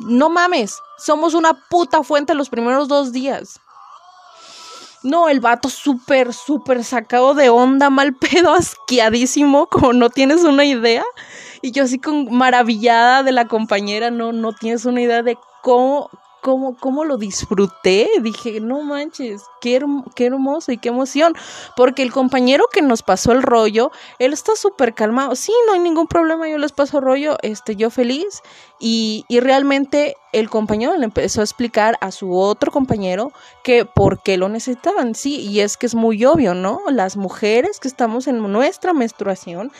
No 0.00 0.28
mames, 0.28 0.78
somos 0.98 1.34
una 1.34 1.54
puta 1.68 2.02
fuente 2.02 2.34
los 2.34 2.48
primeros 2.48 2.88
dos 2.88 3.12
días. 3.12 3.60
No, 5.02 5.28
el 5.28 5.40
vato 5.40 5.68
súper, 5.68 6.34
súper 6.34 6.82
sacado 6.82 7.34
de 7.34 7.50
onda, 7.50 7.88
mal 7.88 8.14
pedo, 8.14 8.54
asqueadísimo, 8.54 9.68
como 9.68 9.92
no 9.92 10.10
tienes 10.10 10.42
una 10.42 10.64
idea. 10.64 11.04
Y 11.62 11.70
yo 11.72 11.84
así 11.84 11.98
con 11.98 12.32
maravillada 12.32 13.22
de 13.22 13.32
la 13.32 13.46
compañera, 13.46 14.10
no, 14.10 14.32
no 14.32 14.52
tienes 14.52 14.84
una 14.84 15.00
idea 15.00 15.22
de 15.22 15.38
cómo, 15.62 16.10
cómo, 16.40 16.76
cómo 16.76 17.04
lo 17.04 17.16
disfruté. 17.16 18.08
Dije, 18.20 18.60
no 18.60 18.82
manches, 18.82 19.42
qué, 19.60 19.80
hermoso 20.18 20.72
y 20.72 20.78
qué 20.78 20.88
emoción. 20.88 21.34
Porque 21.76 22.02
el 22.02 22.12
compañero 22.12 22.64
que 22.72 22.82
nos 22.82 23.02
pasó 23.02 23.32
el 23.32 23.42
rollo, 23.42 23.90
él 24.18 24.32
está 24.32 24.56
súper 24.56 24.94
calmado. 24.94 25.34
Sí, 25.36 25.52
no 25.66 25.74
hay 25.74 25.80
ningún 25.80 26.06
problema, 26.06 26.48
yo 26.48 26.58
les 26.58 26.72
paso 26.72 27.00
rollo, 27.00 27.36
este, 27.42 27.76
yo 27.76 27.90
feliz. 27.90 28.42
Y, 28.80 29.24
y 29.28 29.40
realmente 29.40 30.16
el 30.32 30.50
compañero 30.50 30.96
le 30.96 31.04
empezó 31.04 31.40
a 31.40 31.44
explicar 31.44 31.96
a 32.00 32.10
su 32.10 32.36
otro 32.36 32.70
compañero 32.70 33.32
que 33.64 33.84
por 33.84 34.22
qué 34.22 34.36
lo 34.36 34.48
necesitaban. 34.48 35.14
Sí, 35.14 35.40
y 35.40 35.60
es 35.60 35.76
que 35.76 35.86
es 35.86 35.94
muy 35.94 36.24
obvio, 36.24 36.54
¿no? 36.54 36.80
Las 36.90 37.16
mujeres 37.16 37.80
que 37.80 37.88
estamos 37.88 38.26
en 38.26 38.40
nuestra 38.52 38.92
menstruación 38.92 39.72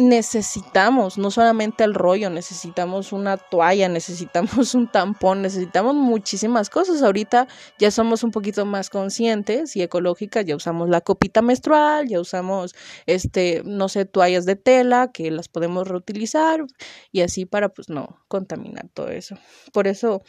necesitamos 0.00 1.18
no 1.18 1.30
solamente 1.30 1.84
el 1.84 1.92
rollo, 1.92 2.30
necesitamos 2.30 3.12
una 3.12 3.36
toalla, 3.36 3.88
necesitamos 3.90 4.74
un 4.74 4.90
tampón, 4.90 5.42
necesitamos 5.42 5.94
muchísimas 5.94 6.70
cosas. 6.70 7.02
Ahorita 7.02 7.46
ya 7.78 7.90
somos 7.90 8.24
un 8.24 8.30
poquito 8.30 8.64
más 8.64 8.88
conscientes 8.88 9.76
y 9.76 9.82
ecológicas, 9.82 10.46
ya 10.46 10.56
usamos 10.56 10.88
la 10.88 11.02
copita 11.02 11.42
menstrual, 11.42 12.08
ya 12.08 12.18
usamos 12.18 12.74
este, 13.06 13.62
no 13.64 13.88
sé, 13.88 14.06
toallas 14.06 14.46
de 14.46 14.56
tela 14.56 15.10
que 15.12 15.30
las 15.30 15.48
podemos 15.48 15.86
reutilizar 15.86 16.64
y 17.12 17.20
así 17.20 17.44
para 17.44 17.68
pues 17.68 17.90
no 17.90 18.24
contaminar 18.28 18.88
todo 18.94 19.08
eso. 19.08 19.36
Por 19.72 19.86
eso 19.86 20.22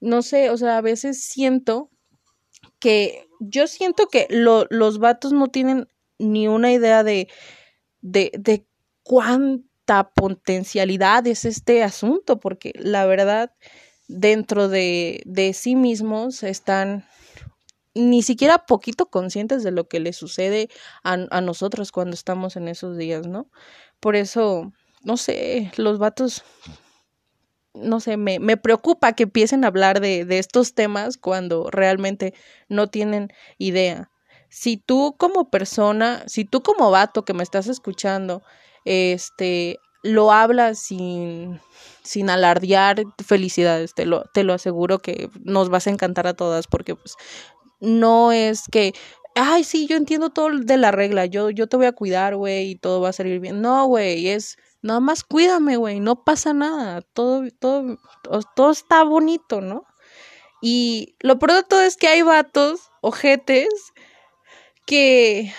no 0.00 0.22
sé, 0.22 0.50
o 0.50 0.56
sea, 0.56 0.78
a 0.78 0.82
veces 0.82 1.24
siento 1.24 1.90
que 2.78 3.26
yo 3.40 3.66
siento 3.66 4.06
que 4.06 4.26
los 4.30 4.98
vatos 4.98 5.32
no 5.32 5.48
tienen 5.48 5.88
ni 6.18 6.46
una 6.48 6.72
idea 6.72 7.02
de 7.02 7.28
de, 8.02 8.30
de 8.38 8.66
cuánta 9.06 10.10
potencialidad 10.10 11.24
es 11.28 11.44
este 11.44 11.84
asunto, 11.84 12.40
porque 12.40 12.72
la 12.74 13.06
verdad, 13.06 13.52
dentro 14.08 14.68
de, 14.68 15.22
de 15.26 15.52
sí 15.52 15.76
mismos 15.76 16.42
están 16.42 17.06
ni 17.94 18.22
siquiera 18.22 18.66
poquito 18.66 19.06
conscientes 19.06 19.62
de 19.62 19.70
lo 19.70 19.88
que 19.88 20.00
les 20.00 20.16
sucede 20.16 20.68
a, 21.04 21.12
a 21.30 21.40
nosotros 21.40 21.92
cuando 21.92 22.14
estamos 22.14 22.56
en 22.56 22.66
esos 22.66 22.98
días, 22.98 23.28
¿no? 23.28 23.48
Por 24.00 24.16
eso, 24.16 24.72
no 25.04 25.16
sé, 25.16 25.70
los 25.76 25.98
vatos 26.00 26.42
no 27.74 28.00
sé, 28.00 28.16
me, 28.16 28.40
me, 28.40 28.56
preocupa 28.56 29.12
que 29.12 29.24
empiecen 29.24 29.62
a 29.62 29.68
hablar 29.68 30.00
de, 30.00 30.24
de, 30.24 30.38
estos 30.38 30.74
temas 30.74 31.18
cuando 31.18 31.68
realmente 31.70 32.32
no 32.68 32.88
tienen 32.88 33.28
idea. 33.58 34.10
Si 34.48 34.78
tú 34.78 35.14
como 35.18 35.50
persona, 35.50 36.24
si 36.26 36.46
tú 36.46 36.62
como 36.62 36.90
vato 36.90 37.26
que 37.26 37.34
me 37.34 37.42
estás 37.42 37.66
escuchando, 37.66 38.42
este, 38.86 39.78
lo 40.02 40.32
habla 40.32 40.74
sin, 40.74 41.60
sin 42.02 42.30
alardear 42.30 43.02
felicidades, 43.24 43.94
te 43.94 44.06
lo, 44.06 44.22
te 44.32 44.44
lo 44.44 44.54
aseguro 44.54 45.00
que 45.00 45.28
nos 45.42 45.68
vas 45.68 45.86
a 45.86 45.90
encantar 45.90 46.26
a 46.26 46.34
todas 46.34 46.66
porque 46.66 46.94
pues 46.94 47.16
no 47.80 48.32
es 48.32 48.62
que, 48.70 48.94
ay, 49.34 49.64
sí, 49.64 49.86
yo 49.86 49.96
entiendo 49.96 50.30
todo 50.30 50.50
de 50.50 50.76
la 50.76 50.92
regla, 50.92 51.26
yo, 51.26 51.50
yo 51.50 51.66
te 51.66 51.76
voy 51.76 51.86
a 51.86 51.92
cuidar, 51.92 52.36
güey, 52.36 52.70
y 52.70 52.76
todo 52.76 53.00
va 53.00 53.10
a 53.10 53.12
salir 53.12 53.40
bien. 53.40 53.60
No, 53.60 53.86
güey, 53.86 54.28
es, 54.28 54.56
nada 54.82 55.00
más 55.00 55.24
cuídame, 55.24 55.76
güey, 55.76 56.00
no 56.00 56.24
pasa 56.24 56.54
nada, 56.54 57.02
todo, 57.02 57.44
todo, 57.58 57.98
todo 58.54 58.70
está 58.70 59.02
bonito, 59.04 59.60
¿no? 59.60 59.84
Y 60.62 61.16
lo 61.20 61.38
peor 61.38 61.52
de 61.52 61.62
todo 61.64 61.82
es 61.82 61.96
que 61.96 62.08
hay 62.08 62.22
vatos, 62.22 62.80
ojetes, 63.02 63.68
que 64.86 65.52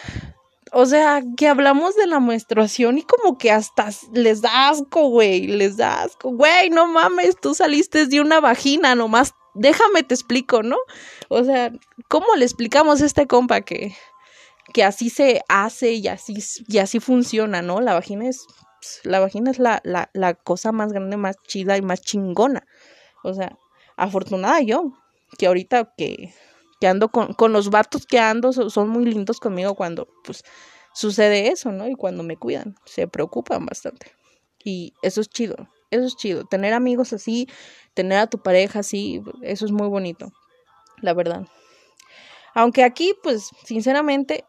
o 0.72 0.86
sea, 0.86 1.22
que 1.36 1.48
hablamos 1.48 1.96
de 1.96 2.08
la 2.08 2.20
menstruación 2.20 2.98
y 2.98 3.04
como 3.04 3.38
que 3.38 3.52
hasta 3.52 3.90
les 4.14 4.42
da 4.42 4.70
asco, 4.70 5.10
güey, 5.10 5.48
les 5.48 5.78
da 5.78 6.04
asco. 6.04 6.32
Güey, 6.32 6.70
no 6.70 6.88
mames, 6.88 7.36
tú 7.40 7.54
saliste 7.54 8.06
de 8.06 8.22
una 8.22 8.40
vagina, 8.40 8.96
nomás 8.96 9.34
déjame 9.58 10.04
te 10.04 10.14
explico, 10.14 10.64
¿no? 10.64 10.78
O 11.30 11.44
sea, 11.44 11.72
¿cómo 12.08 12.28
le 12.36 12.46
explicamos 12.46 13.02
a 13.02 13.06
este 13.06 13.28
compa 13.28 13.62
que, 13.62 13.96
que 14.74 14.84
así 14.84 15.10
se 15.10 15.42
hace 15.50 15.94
y 15.94 16.08
así, 16.08 16.38
y 16.68 16.78
así 16.78 17.00
funciona, 17.00 17.62
¿no? 17.62 17.82
La 17.82 17.94
vagina 17.94 18.28
es, 18.28 18.46
la 19.04 19.20
vagina 19.20 19.52
es 19.52 19.60
la, 19.60 19.82
la, 19.84 20.10
la 20.14 20.34
cosa 20.36 20.72
más 20.72 20.94
grande, 20.94 21.18
más 21.18 21.38
chida 21.48 21.78
y 21.78 21.82
más 21.82 22.02
chingona. 22.02 22.66
O 23.24 23.34
sea, 23.34 23.58
afortunada 23.96 24.62
yo, 24.62 24.94
que 25.38 25.48
ahorita 25.48 25.94
que 25.98 26.34
que 26.80 26.88
ando 26.88 27.10
con, 27.10 27.34
con 27.34 27.54
los 27.54 27.70
vatos 27.70 28.06
que 28.06 28.20
ando 28.20 28.54
son 28.54 28.90
muy 28.90 29.06
lindos 29.06 29.40
conmigo 29.40 29.76
cuando 29.76 30.08
pues 30.24 30.44
sucede 30.94 31.50
eso, 31.50 31.72
¿no? 31.72 31.88
Y 31.88 31.96
cuando 31.96 32.24
me 32.24 32.38
cuidan, 32.38 32.76
se 32.86 33.08
preocupan 33.08 33.66
bastante. 33.66 34.12
Y 34.64 34.94
eso 35.02 35.22
es 35.22 35.30
chido, 35.30 35.56
eso 35.92 36.06
es 36.06 36.16
chido. 36.16 36.46
Tener 36.46 36.74
amigos 36.74 37.14
así, 37.14 37.48
tener 37.94 38.20
a 38.20 38.28
tu 38.28 38.42
pareja 38.42 38.80
así, 38.80 39.22
eso 39.42 39.66
es 39.66 39.72
muy 39.72 39.88
bonito, 39.88 40.32
la 41.02 41.14
verdad. 41.14 41.48
Aunque 42.54 42.84
aquí, 42.84 43.14
pues, 43.22 43.50
sinceramente, 43.64 44.44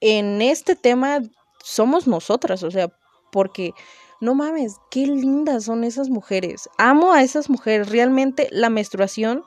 en 0.00 0.40
este 0.40 0.74
tema 0.74 1.20
somos 1.62 2.06
nosotras, 2.06 2.62
o 2.62 2.70
sea, 2.70 2.88
porque 3.30 3.72
no 4.22 4.34
mames, 4.34 4.76
qué 4.90 5.06
lindas 5.06 5.64
son 5.64 5.84
esas 5.84 6.08
mujeres. 6.08 6.68
Amo 6.78 7.12
a 7.12 7.22
esas 7.22 7.50
mujeres. 7.50 7.88
Realmente 7.88 8.48
la 8.52 8.70
menstruación 8.70 9.44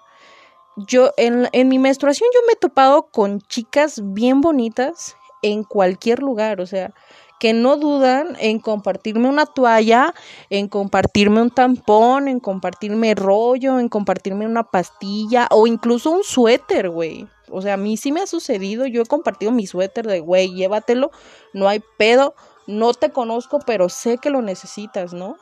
yo 0.78 1.12
en, 1.18 1.48
en 1.52 1.68
mi 1.68 1.80
menstruación 1.80 2.30
yo 2.34 2.40
me 2.48 2.54
he 2.54 2.58
topado 2.58 3.04
con 3.04 3.42
chicas 3.42 4.02
bien 4.04 4.42
bonitas 4.42 5.16
en 5.42 5.64
cualquier 5.64 6.20
lugar, 6.20 6.60
o 6.60 6.66
sea, 6.66 6.94
que 7.40 7.54
no 7.54 7.78
dudan 7.78 8.36
en 8.40 8.60
compartirme 8.60 9.30
una 9.30 9.46
toalla, 9.46 10.14
en 10.50 10.68
compartirme 10.68 11.42
un 11.42 11.52
tampón, 11.52 12.28
en 12.28 12.40
compartirme 12.40 13.14
rollo, 13.14 13.80
en 13.80 13.90
compartirme 13.90 14.46
una 14.46 14.64
pastilla 14.64 15.48
o 15.52 15.68
incluso 15.68 16.12
un 16.12 16.24
suéter, 16.24 16.90
güey. 16.90 17.28
O 17.50 17.62
sea, 17.62 17.76
a 17.76 17.78
mí 17.78 17.98
sí 17.98 18.12
me 18.12 18.22
ha 18.22 18.28
sucedido, 18.28 18.86
yo 18.88 19.02
he 19.02 19.06
compartido 19.06 19.52
mi 19.52 19.68
suéter 19.68 20.08
de, 20.08 20.20
güey, 20.20 20.54
llévatelo, 20.54 21.12
no 21.54 21.68
hay 21.68 21.82
pedo, 21.98 22.34
no 22.68 22.94
te 22.94 23.12
conozco, 23.12 23.60
pero 23.60 23.90
sé 23.90 24.18
que 24.18 24.30
lo 24.30 24.42
necesitas, 24.42 25.14
¿no? 25.14 25.38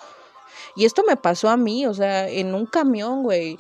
Y 0.76 0.86
esto 0.86 1.04
me 1.08 1.18
pasó 1.18 1.50
a 1.50 1.58
mí, 1.58 1.86
o 1.86 1.94
sea, 1.94 2.30
en 2.30 2.54
un 2.56 2.66
camión, 2.66 3.24
güey. 3.24 3.58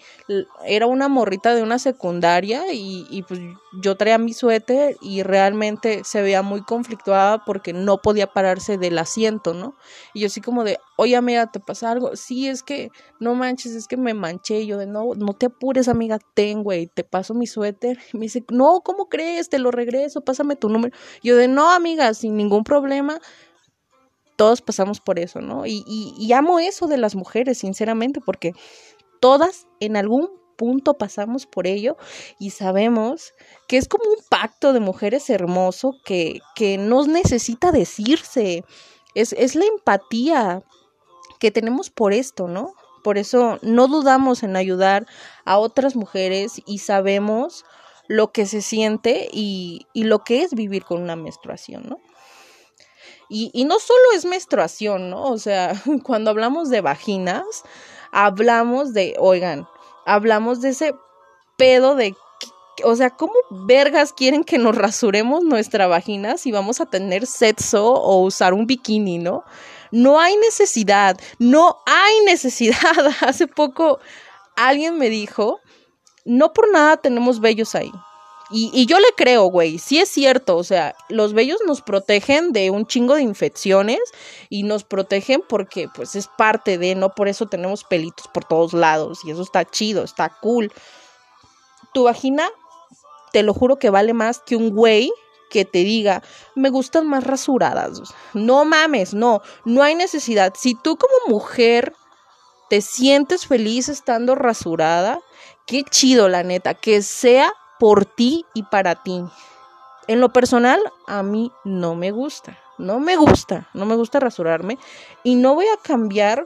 Era 0.65 0.88
una 0.88 1.07
morrita 1.07 1.53
de 1.55 1.63
una 1.63 1.79
secundaria 1.79 2.74
y, 2.74 3.05
y 3.10 3.24
pues 3.24 3.39
yo 3.81 3.95
traía 3.95 4.17
mi 4.17 4.33
suéter 4.33 4.98
y 5.01 5.24
realmente 5.24 6.03
se 6.03 6.22
veía 6.22 6.41
muy 6.41 6.62
conflictuada 6.63 7.43
porque 7.43 7.74
no 7.74 8.01
podía 8.01 8.27
pararse 8.27 8.77
del 8.77 8.98
asiento, 9.00 9.53
¿no? 9.53 9.75
Y 10.13 10.22
yo 10.22 10.27
así 10.27 10.41
como 10.41 10.63
de, 10.63 10.79
oye 10.95 11.15
amiga, 11.15 11.51
¿te 11.51 11.60
pasa 11.60 11.91
algo? 11.91 12.15
Sí, 12.15 12.48
es 12.48 12.63
que, 12.63 12.91
no 13.19 13.36
manches, 13.36 13.74
es 13.74 13.88
que 13.88 13.98
me 13.98 14.13
manché. 14.13 14.62
Y 14.62 14.67
yo 14.67 14.77
de, 14.77 14.86
no, 14.86 15.13
no 15.15 15.33
te 15.33 15.48
apures 15.48 15.88
amiga, 15.88 16.19
ten, 16.33 16.63
güey, 16.63 16.88
te 16.88 17.03
paso 17.03 17.33
mi 17.33 17.48
suéter. 17.48 18.00
Y 18.13 18.17
me 18.17 18.25
dice, 18.25 18.43
no, 18.51 18.81
¿cómo 18.81 19.10
crees? 19.10 19.50
Te 19.50 19.60
lo 19.60 19.72
regreso, 19.72 20.22
pásame 20.22 20.55
tu 20.55 20.69
número. 20.69 20.95
Yo 21.24 21.36
de, 21.36 21.48
no 21.48 21.72
amiga, 21.72 22.13
sin 22.13 22.36
ningún 22.36 22.63
problema 22.63 23.19
todos 24.36 24.62
pasamos 24.62 25.00
por 25.00 25.20
eso, 25.20 25.42
¿no? 25.42 25.66
Y, 25.66 25.84
y, 25.86 26.34
amo 26.34 26.60
eso 26.60 26.88
de 26.88 26.98
las 26.98 27.16
mujeres, 27.16 27.60
sinceramente, 27.60 28.20
porque 28.22 28.54
todas 29.20 29.68
en 29.80 29.96
algún 29.96 30.30
punto 30.56 30.98
pasamos 30.98 31.46
por 31.46 31.68
ello 31.68 31.98
y 32.40 32.52
sabemos 32.52 33.34
que 33.68 33.78
es 33.78 33.88
como 33.88 34.06
un 34.10 34.24
pacto 34.30 34.74
de 34.74 34.80
mujeres 34.80 35.30
hermoso 35.30 35.96
que, 36.06 36.40
que 36.56 36.78
nos 36.78 37.08
necesita 37.08 37.72
decirse. 37.72 38.63
Es, 39.16 39.34
es 39.34 39.56
la 39.56 39.66
empatía 39.66 40.63
que 41.40 41.52
tenemos 41.52 41.90
por 41.90 42.13
esto, 42.13 42.48
¿no? 42.48 42.74
Por 43.04 43.18
eso 43.18 43.60
no 43.62 43.88
dudamos 43.88 44.44
en 44.44 44.56
ayudar 44.56 45.06
a 45.46 45.58
otras 45.58 45.96
mujeres 45.96 46.62
y 46.66 46.80
sabemos 46.80 47.66
lo 48.08 48.32
que 48.32 48.46
se 48.46 48.62
siente 48.62 49.28
y, 49.32 49.88
y 49.94 50.06
lo 50.06 50.20
que 50.20 50.44
es 50.44 50.54
vivir 50.54 50.84
con 50.84 51.02
una 51.02 51.16
menstruación, 51.16 51.84
¿no? 51.90 52.00
Y, 53.34 53.50
y 53.52 53.66
no 53.66 53.80
solo 53.80 54.00
es 54.13 54.25
menstruación, 54.25 55.10
¿no? 55.10 55.24
O 55.24 55.40
sea, 55.40 55.74
cuando 56.04 56.30
hablamos 56.30 56.70
de 56.70 56.82
vaginas, 56.82 57.63
hablamos 58.12 58.94
de, 58.94 59.16
oigan, 59.18 59.68
hablamos 60.06 60.62
de 60.62 60.70
ese 60.70 60.96
pedo 61.58 61.96
de 61.96 62.16
O 62.84 62.96
sea, 62.96 63.10
¿cómo 63.10 63.34
vergas 63.50 64.13
quieren 64.13 64.44
que 64.44 64.60
nos 64.60 64.75
rasuremos 64.75 65.44
nuestra 65.44 65.88
vagina 65.88 66.38
si 66.38 66.52
vamos 66.52 66.80
a 66.80 66.86
tener 66.86 67.25
sexo 67.25 67.94
o 67.94 68.22
usar 68.22 68.54
un 68.54 68.68
bikini, 68.68 69.18
no? 69.18 69.44
No 69.90 70.20
hay 70.20 70.38
necesidad, 70.38 71.20
no 71.40 71.80
hay 71.88 72.20
necesidad. 72.25 72.78
Hace 73.22 73.48
poco 73.48 74.00
alguien 74.56 75.00
me 75.00 75.10
dijo, 75.10 75.60
no 76.24 76.54
por 76.54 76.72
nada 76.72 76.98
tenemos 76.98 77.40
vellos 77.40 77.74
ahí. 77.74 77.92
Y, 78.50 78.85
yo 78.85 79.00
le 79.00 79.07
creo, 79.15 79.45
güey, 79.45 79.79
sí 79.79 80.00
es 80.00 80.09
cierto, 80.09 80.57
o 80.57 80.63
sea, 80.63 80.95
los 81.09 81.33
vellos 81.33 81.59
nos 81.65 81.81
protegen 81.81 82.51
de 82.51 82.69
un 82.69 82.85
chingo 82.85 83.15
de 83.15 83.21
infecciones 83.21 84.00
y 84.50 84.63
nos 84.63 84.83
protegen 84.83 85.41
porque 85.47 85.88
pues 85.93 86.15
es 86.15 86.27
parte 86.27 86.77
de, 86.77 86.93
no 86.93 87.15
por 87.15 87.27
eso 87.27 87.47
tenemos 87.47 87.83
pelitos 87.83 88.27
por 88.27 88.45
todos 88.45 88.73
lados 88.73 89.21
y 89.25 89.31
eso 89.31 89.41
está 89.41 89.65
chido, 89.65 90.03
está 90.03 90.29
cool. 90.41 90.71
Tu 91.93 92.03
vagina, 92.03 92.47
te 93.31 93.43
lo 93.43 93.53
juro 93.53 93.77
que 93.77 93.89
vale 93.89 94.13
más 94.13 94.39
que 94.39 94.55
un 94.55 94.69
güey 94.69 95.12
que 95.50 95.65
te 95.65 95.79
diga, 95.79 96.21
me 96.55 96.69
gustan 96.69 97.07
más 97.07 97.23
rasuradas. 97.23 98.01
No 98.33 98.65
mames, 98.65 99.13
no, 99.13 99.41
no 99.65 99.83
hay 99.83 99.95
necesidad. 99.95 100.53
Si 100.57 100.75
tú 100.75 100.97
como 100.97 101.13
mujer 101.27 101.93
te 102.69 102.81
sientes 102.81 103.47
feliz 103.47 103.88
estando 103.89 104.35
rasurada, 104.35 105.21
qué 105.65 105.83
chido, 105.83 106.27
la 106.27 106.43
neta, 106.43 106.73
que 106.73 107.01
sea 107.01 107.53
por 107.84 108.06
ti 108.06 108.46
y 108.54 108.63
para 108.63 108.96
ti. 108.96 109.25
En 110.08 110.22
lo 110.22 110.32
personal, 110.32 110.80
a 111.06 111.22
mí 111.22 111.52
no 111.66 111.96
me 111.96 112.12
gusta, 112.12 112.58
no 112.78 113.02
me 113.02 113.18
gusta, 113.18 113.68
no 113.74 113.86
me 113.86 113.98
gusta 113.98 114.22
rasurarme 114.22 114.78
y 115.22 115.36
no 115.36 115.54
voy 115.54 115.66
a 115.66 115.75
cambiar 115.84 116.46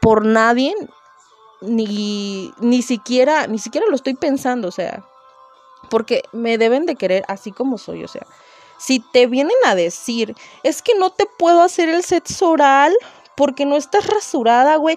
por 0.00 0.24
nadie 0.24 0.72
ni 1.62 2.54
ni 2.60 2.82
siquiera 2.82 3.48
ni 3.48 3.58
siquiera 3.58 3.88
lo 3.88 3.96
estoy 3.96 4.14
pensando, 4.14 4.68
o 4.68 4.70
sea, 4.70 5.04
porque 5.90 6.22
me 6.30 6.58
deben 6.58 6.86
de 6.86 6.94
querer 6.94 7.24
así 7.26 7.50
como 7.50 7.76
soy, 7.76 8.04
o 8.04 8.08
sea, 8.08 8.24
si 8.78 9.00
te 9.00 9.26
vienen 9.26 9.56
a 9.66 9.74
decir, 9.74 10.36
es 10.62 10.80
que 10.80 10.94
no 10.94 11.10
te 11.10 11.26
puedo 11.26 11.60
hacer 11.60 11.88
el 11.88 12.04
sexo 12.04 12.50
oral 12.50 12.96
porque 13.36 13.66
no 13.66 13.74
estás 13.74 14.06
rasurada, 14.06 14.76
güey, 14.76 14.96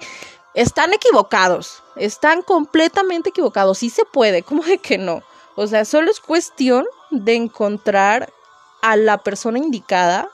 están 0.56 0.94
equivocados, 0.94 1.84
están 1.98 2.42
completamente 2.42 3.30
equivocados. 3.30 3.78
Sí 3.78 3.90
se 3.90 4.06
puede, 4.06 4.42
¿cómo 4.44 4.64
de 4.64 4.80
que 4.80 4.98
no? 4.98 5.22
O 5.56 5.68
sea, 5.68 5.86
solo 5.86 6.10
es 6.10 6.20
cuestión 6.20 6.86
de 7.12 7.36
encontrar 7.36 8.34
a 8.82 8.96
la 8.96 9.20
persona 9.20 9.60
indicada, 9.60 10.30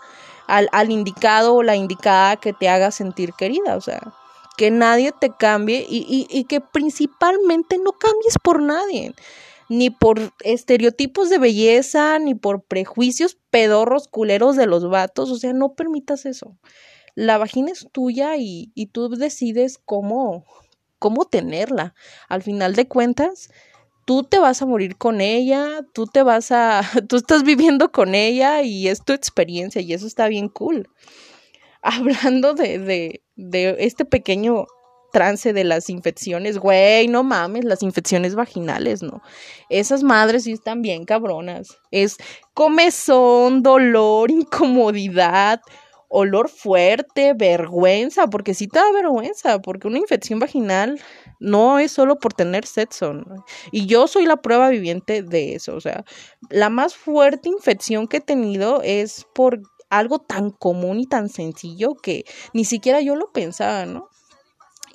al, 0.47 0.69
al 0.71 0.91
indicado 0.91 1.55
o 1.55 1.63
la 1.63 1.75
indicada 1.75 2.37
que 2.37 2.53
te 2.53 2.69
haga 2.69 2.91
sentir 2.91 3.33
querida. 3.33 3.75
O 3.75 3.81
sea, 3.81 4.13
que 4.57 4.71
nadie 4.71 5.11
te 5.11 5.31
cambie 5.35 5.85
y, 5.87 6.05
y, 6.07 6.27
y 6.29 6.45
que 6.45 6.61
principalmente 6.61 7.77
no 7.77 7.93
cambies 7.93 8.37
por 8.41 8.61
nadie 8.61 9.13
ni 9.69 9.89
por 9.89 10.33
estereotipos 10.41 11.29
de 11.29 11.37
belleza, 11.37 12.19
ni 12.19 12.35
por 12.35 12.61
prejuicios 12.63 13.37
pedorros, 13.51 14.09
culeros 14.09 14.57
de 14.57 14.65
los 14.65 14.89
vatos, 14.89 15.31
o 15.31 15.37
sea, 15.37 15.53
no 15.53 15.75
permitas 15.75 16.25
eso 16.25 16.57
la 17.15 17.37
vagina 17.37 17.71
es 17.71 17.87
tuya 17.91 18.37
y, 18.37 18.71
y 18.75 18.87
tú 18.87 19.09
decides 19.09 19.79
cómo, 19.83 20.45
cómo 20.99 21.25
tenerla. 21.25 21.93
Al 22.29 22.41
final 22.41 22.75
de 22.75 22.87
cuentas, 22.87 23.49
tú 24.05 24.23
te 24.23 24.39
vas 24.39 24.61
a 24.61 24.65
morir 24.65 24.97
con 24.97 25.21
ella, 25.21 25.85
tú 25.93 26.05
te 26.05 26.23
vas 26.23 26.51
a, 26.51 26.81
tú 27.07 27.17
estás 27.17 27.43
viviendo 27.43 27.91
con 27.91 28.15
ella 28.15 28.61
y 28.61 28.87
es 28.87 29.03
tu 29.03 29.13
experiencia 29.13 29.81
y 29.81 29.93
eso 29.93 30.07
está 30.07 30.27
bien 30.27 30.49
cool. 30.49 30.89
Hablando 31.81 32.53
de, 32.53 32.77
de, 32.77 33.23
de 33.35 33.75
este 33.79 34.05
pequeño 34.05 34.65
trance 35.11 35.53
de 35.53 35.63
las 35.63 35.89
infecciones, 35.89 36.57
güey, 36.57 37.07
no 37.07 37.23
mames, 37.23 37.65
las 37.65 37.83
infecciones 37.83 38.35
vaginales, 38.35 39.03
¿no? 39.03 39.21
Esas 39.69 40.03
madres 40.03 40.43
sí 40.43 40.53
están 40.53 40.81
bien 40.81 41.05
cabronas. 41.05 41.77
Es 41.91 42.17
comezón, 42.53 43.61
dolor, 43.61 44.31
incomodidad, 44.31 45.61
olor 46.13 46.49
fuerte, 46.49 47.33
vergüenza, 47.33 48.27
porque 48.27 48.53
sí 48.53 48.67
te 48.67 48.79
da 48.79 48.91
vergüenza, 48.91 49.59
porque 49.61 49.87
una 49.87 49.97
infección 49.97 50.39
vaginal 50.39 51.01
no 51.39 51.79
es 51.79 51.93
solo 51.93 52.19
por 52.19 52.33
tener 52.33 52.65
sexo. 52.65 53.13
Y 53.71 53.85
yo 53.85 54.07
soy 54.07 54.25
la 54.25 54.41
prueba 54.41 54.67
viviente 54.69 55.23
de 55.23 55.55
eso. 55.55 55.73
O 55.73 55.79
sea, 55.79 56.03
la 56.49 56.69
más 56.69 56.95
fuerte 56.95 57.47
infección 57.47 58.07
que 58.07 58.17
he 58.17 58.21
tenido 58.21 58.81
es 58.83 59.25
por 59.33 59.61
algo 59.89 60.19
tan 60.19 60.51
común 60.51 60.99
y 60.99 61.07
tan 61.07 61.29
sencillo 61.29 61.95
que 61.95 62.25
ni 62.53 62.65
siquiera 62.65 62.99
yo 62.99 63.15
lo 63.15 63.31
pensaba, 63.31 63.85
¿no? 63.85 64.09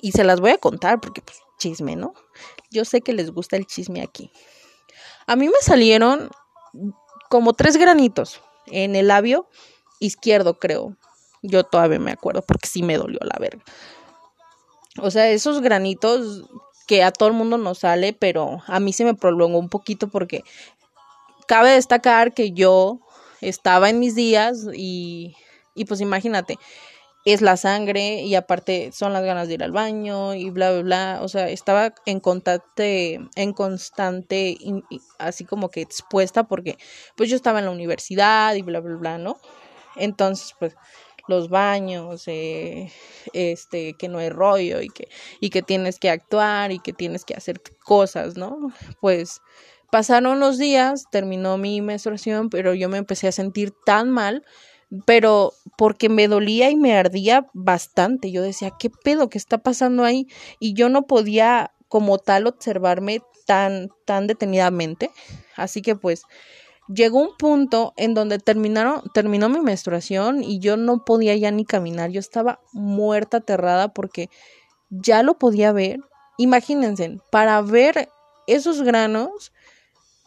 Y 0.01 0.11
se 0.11 0.23
las 0.23 0.39
voy 0.39 0.51
a 0.51 0.59
contar 0.59 1.01
porque, 1.01 1.21
pues, 1.21 1.39
chisme, 1.57 1.95
¿no? 1.95 2.13
Yo 2.69 2.85
sé 2.85 3.01
que 3.01 3.13
les 3.13 3.31
gusta 3.31 3.57
el 3.57 3.65
chisme 3.65 4.03
aquí. 4.03 4.31
A 5.25 5.35
mí 5.35 5.47
me 5.47 5.61
salieron 5.61 6.29
como 7.27 7.53
tres 7.53 7.75
granitos 7.75 8.39
en 8.67 8.95
el 8.95 9.07
labio 9.07 9.47
izquierdo, 9.99 10.59
creo. 10.59 10.95
Yo 11.47 11.63
todavía 11.63 11.99
me 11.99 12.11
acuerdo 12.11 12.41
porque 12.41 12.67
sí 12.67 12.83
me 12.83 12.97
dolió 12.97 13.19
la 13.21 13.37
verga. 13.39 13.63
O 14.99 15.11
sea, 15.11 15.29
esos 15.29 15.61
granitos 15.61 16.45
que 16.87 17.03
a 17.03 17.11
todo 17.11 17.29
el 17.29 17.35
mundo 17.35 17.57
nos 17.57 17.79
sale, 17.79 18.13
pero 18.13 18.63
a 18.65 18.79
mí 18.79 18.93
se 18.93 19.05
me 19.05 19.13
prolongó 19.13 19.59
un 19.59 19.69
poquito 19.69 20.07
porque 20.07 20.43
cabe 21.47 21.71
destacar 21.71 22.33
que 22.33 22.51
yo 22.51 22.99
estaba 23.41 23.89
en 23.89 23.99
mis 23.99 24.15
días 24.15 24.65
y, 24.73 25.35
y 25.75 25.85
pues 25.85 26.01
imagínate, 26.01 26.57
es 27.25 27.41
la 27.41 27.57
sangre 27.57 28.21
y 28.21 28.35
aparte 28.35 28.91
son 28.93 29.11
las 29.11 29.21
ganas 29.23 29.49
de 29.49 29.55
ir 29.55 29.63
al 29.63 29.73
baño 29.73 30.33
y 30.33 30.49
bla, 30.49 30.71
bla, 30.71 30.81
bla. 30.81 31.19
O 31.21 31.27
sea, 31.27 31.49
estaba 31.49 31.93
en 32.05 32.21
constante, 32.21 33.19
en 33.35 33.51
constante, 33.51 34.57
así 35.19 35.43
como 35.43 35.69
que 35.69 35.81
expuesta 35.81 36.45
porque 36.45 36.77
pues 37.17 37.29
yo 37.29 37.35
estaba 37.35 37.59
en 37.59 37.65
la 37.65 37.71
universidad 37.71 38.55
y 38.55 38.61
bla, 38.61 38.79
bla, 38.79 38.95
bla, 38.95 39.17
¿no? 39.17 39.37
Entonces, 39.97 40.55
pues 40.57 40.75
los 41.27 41.49
baños, 41.49 42.23
eh, 42.27 42.91
este, 43.33 43.93
que 43.93 44.07
no 44.07 44.19
hay 44.19 44.29
rollo 44.29 44.81
y 44.81 44.89
que, 44.89 45.07
y 45.39 45.49
que 45.49 45.61
tienes 45.61 45.99
que 45.99 46.09
actuar 46.09 46.71
y 46.71 46.79
que 46.79 46.93
tienes 46.93 47.25
que 47.25 47.33
hacer 47.33 47.61
cosas, 47.83 48.37
¿no? 48.37 48.71
Pues 49.01 49.41
pasaron 49.91 50.39
los 50.39 50.57
días, 50.57 51.05
terminó 51.11 51.57
mi 51.57 51.81
menstruación, 51.81 52.49
pero 52.49 52.73
yo 52.73 52.89
me 52.89 52.97
empecé 52.97 53.27
a 53.27 53.31
sentir 53.31 53.73
tan 53.85 54.09
mal, 54.09 54.43
pero 55.05 55.53
porque 55.77 56.09
me 56.09 56.27
dolía 56.27 56.69
y 56.69 56.75
me 56.75 56.97
ardía 56.97 57.47
bastante. 57.53 58.31
Yo 58.31 58.41
decía, 58.41 58.71
¿qué 58.79 58.89
pedo? 58.89 59.29
¿Qué 59.29 59.37
está 59.37 59.57
pasando 59.57 60.03
ahí? 60.03 60.27
Y 60.59 60.73
yo 60.73 60.89
no 60.89 61.03
podía 61.07 61.71
como 61.89 62.17
tal 62.17 62.47
observarme 62.47 63.21
tan, 63.45 63.89
tan 64.05 64.27
detenidamente. 64.27 65.11
Así 65.55 65.81
que 65.81 65.95
pues 65.95 66.23
llegó 66.87 67.21
un 67.21 67.35
punto 67.37 67.93
en 67.97 68.13
donde 68.13 68.39
terminaron, 68.39 69.01
terminó 69.13 69.49
mi 69.49 69.59
menstruación 69.59 70.43
y 70.43 70.59
yo 70.59 70.77
no 70.77 71.03
podía 71.03 71.35
ya 71.35 71.51
ni 71.51 71.65
caminar. 71.65 72.11
Yo 72.11 72.19
estaba 72.19 72.59
muerta, 72.73 73.37
aterrada 73.37 73.89
porque 73.89 74.29
ya 74.89 75.23
lo 75.23 75.37
podía 75.37 75.71
ver. 75.71 75.99
Imagínense, 76.37 77.19
para 77.31 77.61
ver 77.61 78.09
esos 78.47 78.81
granos 78.81 79.51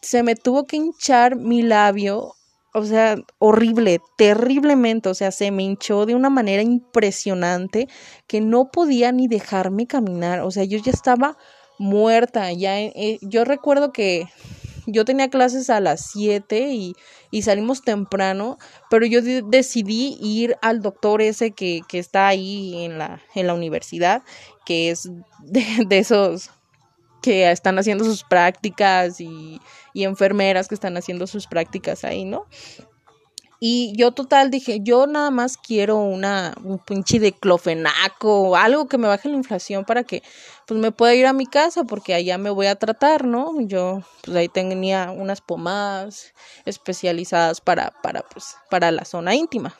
se 0.02 0.22
me 0.22 0.34
tuvo 0.34 0.66
que 0.66 0.76
hinchar 0.76 1.36
mi 1.36 1.62
labio, 1.62 2.34
o 2.72 2.84
sea, 2.84 3.16
horrible, 3.38 4.00
terriblemente, 4.16 5.08
o 5.08 5.14
sea, 5.14 5.30
se 5.30 5.50
me 5.50 5.62
hinchó 5.62 6.06
de 6.06 6.14
una 6.14 6.30
manera 6.30 6.62
impresionante 6.62 7.88
que 8.26 8.40
no 8.40 8.70
podía 8.70 9.12
ni 9.12 9.28
dejarme 9.28 9.86
caminar, 9.86 10.40
o 10.40 10.50
sea, 10.50 10.64
yo 10.64 10.78
ya 10.78 10.90
estaba 10.90 11.36
muerta, 11.78 12.52
ya 12.52 12.80
eh, 12.80 13.18
yo 13.22 13.44
recuerdo 13.44 13.92
que 13.92 14.26
yo 14.86 15.04
tenía 15.04 15.30
clases 15.30 15.70
a 15.70 15.80
las 15.80 16.10
7 16.12 16.68
y, 16.72 16.94
y, 17.30 17.42
salimos 17.42 17.82
temprano, 17.82 18.58
pero 18.88 19.06
yo 19.06 19.20
decidí 19.22 20.18
ir 20.20 20.56
al 20.62 20.82
doctor 20.82 21.22
ese 21.22 21.52
que, 21.52 21.82
que 21.88 21.98
está 21.98 22.28
ahí 22.28 22.84
en 22.84 22.98
la, 22.98 23.22
en 23.34 23.46
la 23.46 23.54
universidad, 23.54 24.22
que 24.64 24.90
es 24.90 25.10
de, 25.44 25.64
de 25.86 25.98
esos 25.98 26.50
que 27.22 27.50
están 27.50 27.78
haciendo 27.78 28.04
sus 28.04 28.24
prácticas 28.24 29.20
y, 29.20 29.60
y 29.92 30.04
enfermeras 30.04 30.68
que 30.68 30.74
están 30.74 30.96
haciendo 30.96 31.26
sus 31.26 31.46
prácticas 31.46 32.04
ahí, 32.04 32.24
¿no? 32.24 32.46
Y 33.62 33.92
yo 33.94 34.12
total 34.12 34.50
dije, 34.50 34.80
yo 34.82 35.06
nada 35.06 35.30
más 35.30 35.58
quiero 35.58 35.98
una, 35.98 36.54
un 36.64 36.78
pinche 36.78 37.20
de 37.20 37.32
clofenaco, 37.32 38.56
algo 38.56 38.88
que 38.88 38.96
me 38.96 39.06
baje 39.06 39.28
la 39.28 39.36
inflación 39.36 39.84
para 39.84 40.02
que 40.02 40.22
pues 40.66 40.80
me 40.80 40.92
pueda 40.92 41.14
ir 41.14 41.26
a 41.26 41.34
mi 41.34 41.44
casa 41.44 41.84
porque 41.84 42.14
allá 42.14 42.38
me 42.38 42.48
voy 42.48 42.66
a 42.66 42.76
tratar, 42.76 43.26
¿no? 43.26 43.60
Yo 43.60 44.00
pues 44.24 44.34
ahí 44.34 44.48
tenía 44.48 45.10
unas 45.10 45.42
pomadas 45.42 46.32
especializadas 46.64 47.60
para, 47.60 47.92
para, 48.02 48.22
pues, 48.22 48.56
para 48.70 48.90
la 48.90 49.04
zona 49.04 49.34
íntima. 49.34 49.76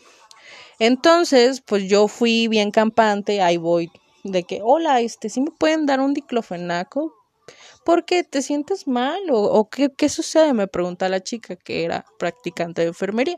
Entonces, 0.79 1.63
pues 1.63 1.89
yo 1.89 2.07
fui 2.07 2.49
bien 2.49 2.71
campante, 2.71 3.41
ahí 3.41 3.57
voy 3.57 3.91
de 4.25 4.43
que, 4.45 4.61
hola, 4.63 5.01
este, 5.01 5.31
¿sí 5.31 5.41
me 5.41 5.51
pueden 5.51 5.87
dar 5.87 6.01
un 6.01 6.13
diclofenaco? 6.13 7.20
Porque 7.91 8.23
te 8.23 8.41
sientes 8.41 8.87
mal 8.87 9.21
o, 9.33 9.69
qué, 9.69 9.91
qué, 9.93 10.09
sucede, 10.09 10.55
me 10.55 10.69
pregunta 10.69 11.09
la 11.09 11.25
chica 11.25 11.57
que 11.57 11.83
era 11.85 12.05
practicante 12.21 12.83
de 12.83 12.87
enfermería. 12.87 13.37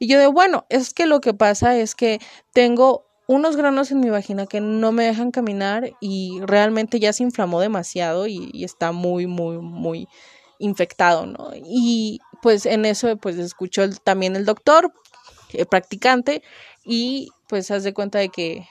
Y 0.00 0.08
yo 0.08 0.18
de, 0.18 0.26
bueno, 0.26 0.66
es 0.70 0.92
que 0.92 1.06
lo 1.06 1.20
que 1.20 1.34
pasa 1.34 1.78
es 1.78 1.94
que 1.94 2.18
tengo 2.52 3.06
unos 3.28 3.54
granos 3.54 3.92
en 3.92 4.00
mi 4.00 4.10
vagina 4.10 4.46
que 4.46 4.60
no 4.60 4.90
me 4.90 5.04
dejan 5.04 5.30
caminar 5.30 5.92
y 6.00 6.40
realmente 6.42 6.98
ya 6.98 7.12
se 7.12 7.22
inflamó 7.22 7.60
demasiado 7.60 8.26
y, 8.26 8.64
está 8.64 8.90
muy, 8.90 9.28
muy, 9.28 9.58
muy 9.58 10.08
infectado, 10.58 11.26
¿no? 11.26 11.52
Y 11.54 12.18
pues 12.42 12.66
en 12.66 12.86
eso 12.86 13.16
pues 13.18 13.38
escuchó 13.38 13.88
también 14.02 14.34
el 14.34 14.44
doctor, 14.44 14.92
el 15.52 15.66
practicante, 15.66 16.42
y 16.84 17.28
pues 17.48 17.70
haz 17.70 17.84
de 17.84 17.94
cuenta 17.94 18.18
de 18.18 18.30
que 18.30 18.66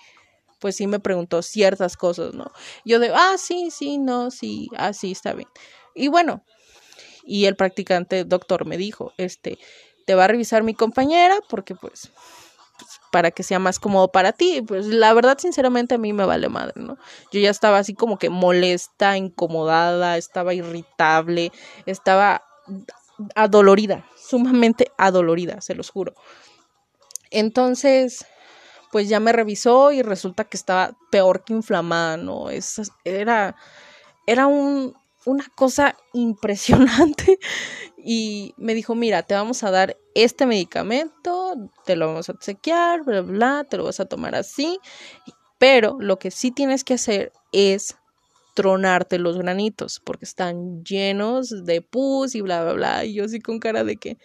pues 0.62 0.78
sí 0.78 0.88
me 0.88 1.00
preguntó 1.00 1.42
ciertas 1.42 1.98
cosas, 1.98 2.34
¿no? 2.34 2.52
Yo 2.86 3.00
de, 3.00 3.12
ah, 3.14 3.36
sí, 3.38 3.70
sí, 3.72 3.98
no, 3.98 4.32
sí, 4.32 4.70
ah, 4.78 4.94
sí, 4.94 5.12
está 5.12 5.34
bien. 5.34 5.50
Y 5.96 6.08
bueno, 6.08 6.46
y 7.26 7.46
el 7.46 7.56
practicante 7.56 8.24
doctor 8.24 8.66
me 8.66 8.78
dijo, 8.78 9.12
este, 9.18 9.58
te 10.06 10.16
va 10.16 10.26
a 10.26 10.28
revisar 10.28 10.64
mi 10.64 10.74
compañera 10.74 11.40
porque 11.50 11.76
pues, 11.76 12.12
pues, 12.78 13.00
para 13.12 13.32
que 13.32 13.44
sea 13.44 13.60
más 13.60 13.80
cómodo 13.80 14.12
para 14.12 14.34
ti. 14.34 14.62
Pues 14.62 14.86
la 14.88 15.14
verdad, 15.14 15.38
sinceramente, 15.40 15.96
a 15.96 15.98
mí 15.98 16.14
me 16.14 16.26
vale 16.26 16.48
madre, 16.48 16.74
¿no? 16.76 16.98
Yo 17.32 17.40
ya 17.40 17.50
estaba 17.50 17.80
así 17.80 17.94
como 17.94 18.18
que 18.18 18.30
molesta, 18.30 19.18
incomodada, 19.18 20.18
estaba 20.18 20.54
irritable, 20.54 21.52
estaba 21.86 22.44
adolorida, 23.36 24.06
sumamente 24.18 24.92
adolorida, 24.98 25.62
se 25.62 25.76
los 25.76 25.90
juro. 25.90 26.14
Entonces, 27.30 28.26
pues 28.92 29.10
ya 29.10 29.20
me 29.20 29.32
revisó 29.32 29.92
y 29.92 30.02
resulta 30.02 30.44
que 30.44 30.58
estaba 30.58 30.98
peor 31.10 31.44
que 31.44 31.54
inflamada, 31.54 32.18
¿no? 32.18 32.50
Es, 32.50 32.82
era, 33.04 33.56
era 34.28 34.48
un, 34.48 34.96
una 35.26 35.46
cosa 35.56 35.96
impresionante 36.14 37.40
y 37.98 38.54
me 38.58 38.74
dijo, 38.74 38.96
mira, 38.96 39.24
te 39.24 39.36
vamos 39.36 39.64
a 39.64 39.72
dar 39.72 39.98
este 40.16 40.46
medicamento, 40.46 41.56
te 41.86 41.96
lo 41.96 42.08
vamos 42.08 42.30
a 42.30 42.38
chequear, 42.38 43.04
bla, 43.04 43.22
bla, 43.22 43.64
te 43.70 43.78
lo 43.78 43.86
vas 43.86 44.00
a 44.00 44.06
tomar 44.06 44.36
así, 44.36 44.80
pero 45.58 45.98
lo 46.00 46.18
que 46.20 46.32
sí 46.32 46.52
tienes 46.52 46.84
que 46.84 46.96
hacer 46.96 47.32
es 47.52 47.96
tronarte 48.54 49.20
los 49.20 49.38
granitos 49.38 50.02
porque 50.04 50.26
están 50.26 50.84
llenos 50.84 51.66
de 51.66 51.82
pus 51.82 52.36
y 52.36 52.42
bla, 52.42 52.64
bla, 52.64 52.74
bla. 52.74 53.06
Y 53.06 53.14
yo 53.14 53.26
así 53.26 53.40
con 53.40 53.60
cara 53.60 53.84
de 53.84 53.98
que, 53.98 54.18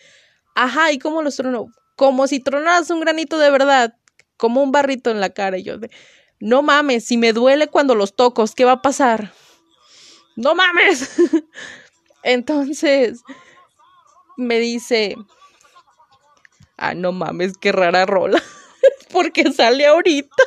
ajá, 0.54 0.92
¿y 0.92 0.98
cómo 0.98 1.22
los 1.22 1.36
trono? 1.36 1.66
Como 1.96 2.26
si 2.26 2.40
tronaras 2.40 2.90
un 2.90 3.00
granito 3.00 3.38
de 3.38 3.50
verdad, 3.50 3.94
como 4.36 4.62
un 4.62 4.72
barrito 4.72 5.10
en 5.10 5.20
la 5.20 5.30
cara. 5.30 5.58
Y 5.58 5.62
yo 5.62 5.78
de, 5.78 5.90
no 6.40 6.62
mames, 6.62 7.04
si 7.04 7.16
me 7.16 7.32
duele 7.32 7.68
cuando 7.68 7.94
los 7.94 8.16
tocos, 8.16 8.54
¿qué 8.54 8.64
va 8.64 8.72
a 8.72 8.82
pasar? 8.82 9.32
no 10.36 10.54
mames. 10.54 11.16
Entonces 12.22 13.22
me 14.36 14.60
dice, 14.60 15.16
ah, 16.76 16.94
no 16.94 17.10
mames, 17.12 17.56
qué 17.58 17.72
rara 17.72 18.06
rola, 18.06 18.40
porque 19.12 19.52
sale 19.52 19.86
ahorita. 19.86 20.36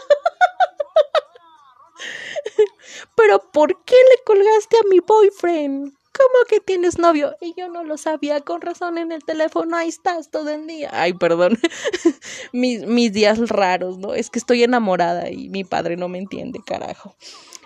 Pero 3.16 3.40
¿por 3.52 3.84
qué 3.84 3.96
le 3.96 4.24
colgaste 4.26 4.78
a 4.78 4.88
mi 4.90 5.00
boyfriend? 5.00 5.94
¿Cómo 6.20 6.46
que 6.50 6.60
tienes 6.60 7.00
novio? 7.00 7.38
Y 7.40 7.54
yo 7.58 7.70
no 7.70 7.86
lo 7.86 7.98
sabía, 7.98 8.42
con 8.42 8.60
razón 8.60 8.98
en 8.98 9.14
el 9.14 9.24
teléfono, 9.24 9.78
ahí 9.78 9.88
estás 9.88 10.30
todo 10.30 10.50
el 10.50 10.68
día. 10.68 10.90
Ay, 10.92 11.14
perdón, 11.14 11.58
mis, 12.52 12.86
mis 12.86 13.14
días 13.14 13.40
raros, 13.48 13.98
¿no? 14.00 14.14
Es 14.14 14.30
que 14.30 14.38
estoy 14.38 14.64
enamorada 14.64 15.30
y 15.30 15.48
mi 15.48 15.64
padre 15.64 15.96
no 15.96 16.10
me 16.10 16.18
entiende, 16.18 16.60
carajo. 16.66 17.16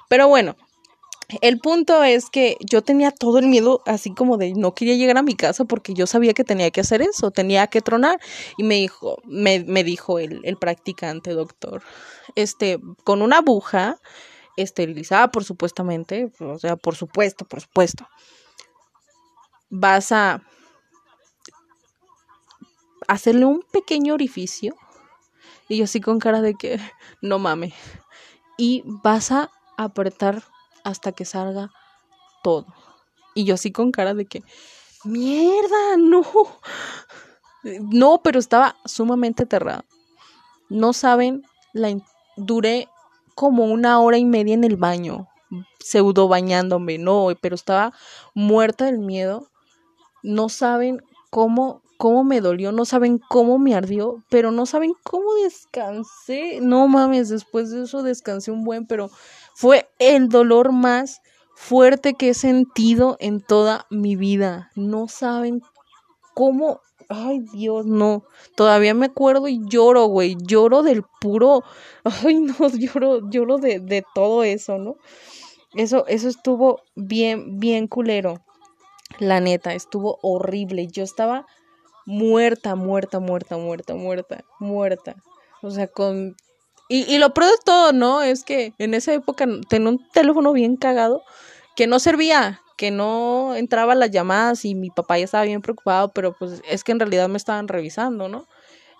Pero 0.07 0.27
bueno, 0.27 0.55
el 1.41 1.59
punto 1.59 2.03
es 2.03 2.29
que 2.29 2.57
yo 2.59 2.83
tenía 2.83 3.09
todo 3.09 3.39
el 3.39 3.47
miedo 3.47 3.81
así 3.87 4.13
como 4.13 4.37
de 4.37 4.53
no 4.53 4.75
quería 4.75 4.97
llegar 4.97 5.17
a 5.17 5.23
mi 5.23 5.33
casa 5.33 5.65
porque 5.65 5.95
yo 5.95 6.05
sabía 6.05 6.35
que 6.35 6.43
tenía 6.43 6.69
que 6.69 6.81
hacer 6.81 7.01
eso, 7.01 7.31
tenía 7.31 7.65
que 7.65 7.81
tronar. 7.81 8.19
Y 8.59 8.63
me 8.63 8.75
dijo, 8.75 9.17
me, 9.25 9.63
me 9.63 9.83
dijo 9.83 10.19
el, 10.19 10.41
el 10.43 10.57
practicante, 10.57 11.31
doctor, 11.31 11.81
este, 12.35 12.79
con 13.03 13.23
una 13.23 13.39
aguja 13.39 13.99
esterilizada, 14.57 15.31
por 15.31 15.43
supuestamente, 15.43 16.31
o 16.39 16.59
sea, 16.59 16.75
por 16.75 16.95
supuesto, 16.95 17.45
por 17.45 17.61
supuesto, 17.61 18.07
vas 19.75 20.11
a 20.11 20.43
hacerle 23.07 23.45
un 23.45 23.63
pequeño 23.71 24.13
orificio. 24.13 24.75
Y 25.67 25.77
yo 25.77 25.85
así 25.85 25.99
con 25.99 26.19
cara 26.19 26.41
de 26.41 26.53
que 26.53 26.79
no 27.21 27.39
mames. 27.39 27.73
Y 28.57 28.83
vas 28.85 29.31
a 29.31 29.49
apretar 29.75 30.43
hasta 30.83 31.11
que 31.11 31.25
salga 31.25 31.71
todo. 32.43 32.67
Y 33.33 33.45
yo 33.45 33.55
así 33.55 33.71
con 33.71 33.91
cara 33.91 34.13
de 34.13 34.25
que, 34.25 34.43
mierda, 35.03 35.97
no. 35.97 36.23
No, 37.63 38.21
pero 38.23 38.39
estaba 38.39 38.75
sumamente 38.85 39.43
aterrada. 39.43 39.85
No 40.69 40.93
saben, 40.93 41.43
la 41.71 41.97
duré 42.35 42.89
como 43.33 43.65
una 43.65 43.99
hora 44.01 44.19
y 44.19 44.25
media 44.25 44.53
en 44.53 44.65
el 44.65 44.75
baño, 44.75 45.29
pseudo 45.79 46.27
bañándome, 46.27 46.99
no, 46.99 47.29
pero 47.41 47.55
estaba 47.55 47.93
muerta 48.35 48.85
del 48.85 48.99
miedo. 48.99 49.49
No 50.23 50.49
saben 50.49 51.01
cómo 51.29 51.83
cómo 52.03 52.25
me 52.25 52.41
dolió, 52.41 52.73
no 52.73 52.83
saben 52.83 53.17
cómo 53.17 53.57
me 53.59 53.75
ardió, 53.75 54.25
pero 54.29 54.51
no 54.51 54.65
saben 54.65 54.93
cómo 55.03 55.35
descansé. 55.35 56.59
No 56.61 56.87
mames, 56.89 57.29
después 57.29 57.71
de 57.71 57.83
eso 57.83 58.03
descansé 58.03 58.51
un 58.51 58.65
buen, 58.65 58.85
pero 58.85 59.09
fue 59.55 59.89
el 59.99 60.27
dolor 60.27 60.73
más 60.73 61.21
fuerte 61.55 62.15
que 62.15 62.29
he 62.29 62.33
sentido 62.33 63.15
en 63.21 63.39
toda 63.39 63.85
mi 63.89 64.17
vida. 64.17 64.69
No 64.75 65.07
saben 65.07 65.61
cómo... 66.33 66.81
Ay, 67.07 67.39
Dios, 67.53 67.85
no. 67.85 68.23
Todavía 68.55 68.93
me 68.93 69.05
acuerdo 69.05 69.47
y 69.47 69.61
lloro, 69.65 70.07
güey. 70.07 70.35
Lloro 70.41 70.83
del 70.83 71.03
puro... 71.21 71.63
Ay, 72.03 72.35
no, 72.35 72.67
lloro, 72.77 73.29
lloro 73.29 73.59
de, 73.59 73.79
de 73.79 74.03
todo 74.13 74.43
eso, 74.43 74.77
¿no? 74.77 74.97
Eso, 75.73 76.05
eso 76.07 76.27
estuvo 76.27 76.81
bien, 76.95 77.59
bien 77.59 77.87
culero. 77.87 78.43
La 79.19 79.39
neta, 79.39 79.73
estuvo 79.73 80.19
horrible. 80.21 80.87
Yo 80.87 81.03
estaba 81.03 81.45
muerta, 82.05 82.75
muerta, 82.75 83.19
muerta, 83.19 83.57
muerta, 83.57 83.95
muerta, 83.95 84.43
muerta. 84.59 85.15
O 85.61 85.71
sea, 85.71 85.87
con 85.87 86.35
y, 86.89 87.03
y 87.13 87.17
lo 87.17 87.33
peor 87.33 87.47
de 87.51 87.57
todo, 87.65 87.93
¿no? 87.93 88.21
Es 88.21 88.43
que 88.43 88.73
en 88.77 88.93
esa 88.93 89.13
época 89.13 89.47
tenía 89.69 89.89
un 89.89 90.07
teléfono 90.11 90.53
bien 90.53 90.75
cagado 90.75 91.23
que 91.75 91.87
no 91.87 91.99
servía, 91.99 92.61
que 92.77 92.91
no 92.91 93.55
entraba 93.55 93.95
las 93.95 94.11
llamadas 94.11 94.65
y 94.65 94.75
mi 94.75 94.89
papá 94.89 95.17
ya 95.17 95.25
estaba 95.25 95.45
bien 95.45 95.61
preocupado, 95.61 96.09
pero 96.13 96.35
pues 96.37 96.61
es 96.69 96.83
que 96.83 96.91
en 96.91 96.99
realidad 96.99 97.29
me 97.29 97.37
estaban 97.37 97.67
revisando, 97.67 98.29
¿no? 98.29 98.45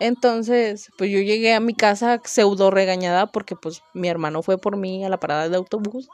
Entonces, 0.00 0.90
pues 0.98 1.10
yo 1.10 1.20
llegué 1.20 1.54
a 1.54 1.60
mi 1.60 1.74
casa 1.74 2.20
pseudo 2.24 2.70
regañada 2.70 3.26
porque 3.26 3.54
pues 3.56 3.82
mi 3.94 4.08
hermano 4.08 4.42
fue 4.42 4.58
por 4.58 4.76
mí 4.76 5.04
a 5.04 5.08
la 5.08 5.20
parada 5.20 5.48
de 5.48 5.56
autobús. 5.56 6.08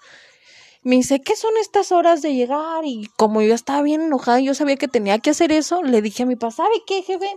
Me 0.83 0.97
dice, 0.97 1.21
¿qué 1.21 1.37
son 1.37 1.51
estas 1.61 1.93
horas 1.93 2.23
de 2.23 2.35
llegar? 2.35 2.85
Y 2.85 3.11
como 3.17 3.43
yo 3.43 3.55
estaba 3.55 3.83
bien 3.83 4.01
enojada 4.01 4.41
y 4.41 4.47
yo 4.47 4.55
sabía 4.55 4.77
que 4.77 4.89
tenía 4.89 5.19
que 5.19 5.31
hacer 5.31 5.53
eso, 5.53 5.83
le 5.83 6.01
dije 6.01 6.23
a 6.23 6.27
mi 6.27 6.37
papá, 6.37 6.53
¿sabe 6.53 6.83
qué, 6.87 7.03
jefe? 7.03 7.31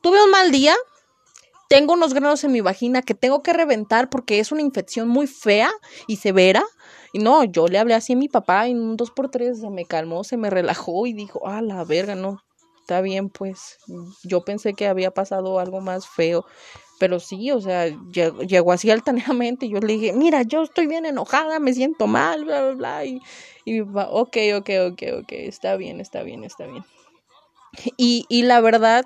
Tuve 0.00 0.22
un 0.22 0.30
mal 0.30 0.52
día, 0.52 0.76
tengo 1.68 1.94
unos 1.94 2.14
granos 2.14 2.44
en 2.44 2.52
mi 2.52 2.60
vagina 2.60 3.02
que 3.02 3.14
tengo 3.14 3.42
que 3.42 3.52
reventar 3.52 4.08
porque 4.08 4.38
es 4.38 4.52
una 4.52 4.62
infección 4.62 5.08
muy 5.08 5.26
fea 5.26 5.72
y 6.06 6.16
severa. 6.18 6.62
Y 7.12 7.18
no, 7.18 7.42
yo 7.42 7.66
le 7.66 7.78
hablé 7.78 7.94
así 7.94 8.12
a 8.12 8.16
mi 8.16 8.28
papá 8.28 8.68
y 8.68 8.70
en 8.70 8.80
un 8.80 8.96
dos 8.96 9.10
por 9.10 9.28
tres 9.28 9.58
se 9.60 9.70
me 9.70 9.84
calmó, 9.84 10.22
se 10.22 10.36
me 10.36 10.50
relajó 10.50 11.06
y 11.08 11.12
dijo, 11.14 11.48
ah, 11.48 11.62
la 11.62 11.82
verga, 11.84 12.14
no, 12.14 12.38
está 12.80 13.00
bien, 13.00 13.28
pues 13.28 13.78
yo 14.22 14.44
pensé 14.44 14.74
que 14.74 14.86
había 14.86 15.10
pasado 15.10 15.58
algo 15.58 15.80
más 15.80 16.06
feo. 16.06 16.44
Pero 16.98 17.20
sí, 17.20 17.50
o 17.50 17.60
sea, 17.60 17.86
llegó, 18.46 18.72
así 18.72 18.90
altaneramente 18.90 19.66
y 19.66 19.70
yo 19.70 19.80
le 19.80 19.94
dije, 19.94 20.12
mira, 20.12 20.42
yo 20.42 20.62
estoy 20.62 20.86
bien 20.86 21.04
enojada, 21.04 21.58
me 21.58 21.74
siento 21.74 22.06
mal, 22.06 22.44
bla, 22.44 22.62
bla, 22.62 22.72
bla. 22.72 23.04
Y, 23.04 23.20
y 23.64 23.72
mi 23.72 23.84
papá, 23.84 24.08
ok, 24.10 24.36
ok, 24.56 24.70
ok, 24.92 25.02
ok, 25.22 25.32
está 25.32 25.76
bien, 25.76 26.00
está 26.00 26.22
bien, 26.22 26.44
está 26.44 26.66
bien. 26.66 26.84
Y, 27.96 28.24
y 28.28 28.42
la 28.42 28.60
verdad, 28.60 29.04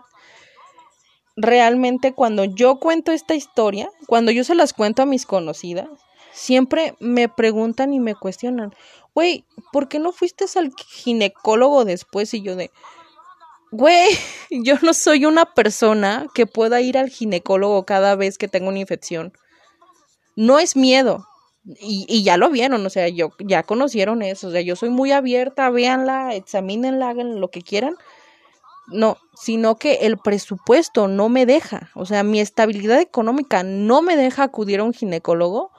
realmente 1.37 2.13
cuando 2.13 2.45
yo 2.45 2.79
cuento 2.79 3.13
esta 3.13 3.35
historia, 3.35 3.91
cuando 4.07 4.31
yo 4.31 4.45
se 4.45 4.55
las 4.55 4.73
cuento 4.73 5.03
a 5.03 5.07
mis 5.07 5.27
conocidas, 5.27 5.89
siempre 6.33 6.95
me 7.01 7.29
preguntan 7.29 7.93
y 7.93 8.01
me 8.01 8.15
cuestionan, 8.15 8.75
güey, 9.15 9.45
¿por 9.73 9.89
qué 9.89 9.99
no 9.99 10.13
fuiste 10.13 10.45
al 10.57 10.73
ginecólogo 10.77 11.85
después? 11.85 12.33
Y 12.35 12.43
yo 12.43 12.57
de, 12.57 12.71
güey, 13.71 14.09
yo 14.51 14.77
no 14.83 14.95
soy 14.95 15.27
una 15.27 15.47
persona 15.47 16.27
que 16.35 16.47
pueda 16.47 16.81
ir 16.81 16.99
al 16.99 17.11
ginecólogo 17.11 17.85
cada 17.85 18.17
vez 18.17 18.39
que 18.39 18.49
tengo 18.49 18.69
una 18.69 18.79
infección. 18.79 19.33
No 20.37 20.59
es 20.59 20.77
miedo. 20.77 21.27
Y, 21.79 22.07
y 22.09 22.23
ya 22.23 22.39
lo 22.39 22.49
vieron, 22.49 22.85
o 22.87 22.91
sea, 22.91 23.09
yo, 23.09 23.33
ya 23.39 23.63
conocieron 23.65 24.23
eso, 24.23 24.49
o 24.49 24.51
sea, 24.51 24.63
yo 24.63 24.77
soy 24.77 24.89
muy 24.89 25.13
abierta, 25.13 25.69
véanla, 25.69 26.35
examínenla, 26.35 27.11
hagan 27.11 27.39
lo 27.39 27.49
que 27.49 27.61
quieran 27.61 27.97
no, 28.91 29.19
sino 29.35 29.77
que 29.77 29.95
el 30.03 30.19
presupuesto 30.19 31.09
no 31.09 31.29
me 31.29 31.47
deja, 31.47 31.91
o 31.95 32.07
sea, 32.07 32.23
mi 32.23 32.41
estabilidad 32.41 33.01
económica 33.01 33.63
no 33.63 34.03
me 34.03 34.17
deja 34.17 34.43
acudir 34.45 34.81
a 34.81 34.85
un 34.85 34.93
ginecólogo. 34.93 35.71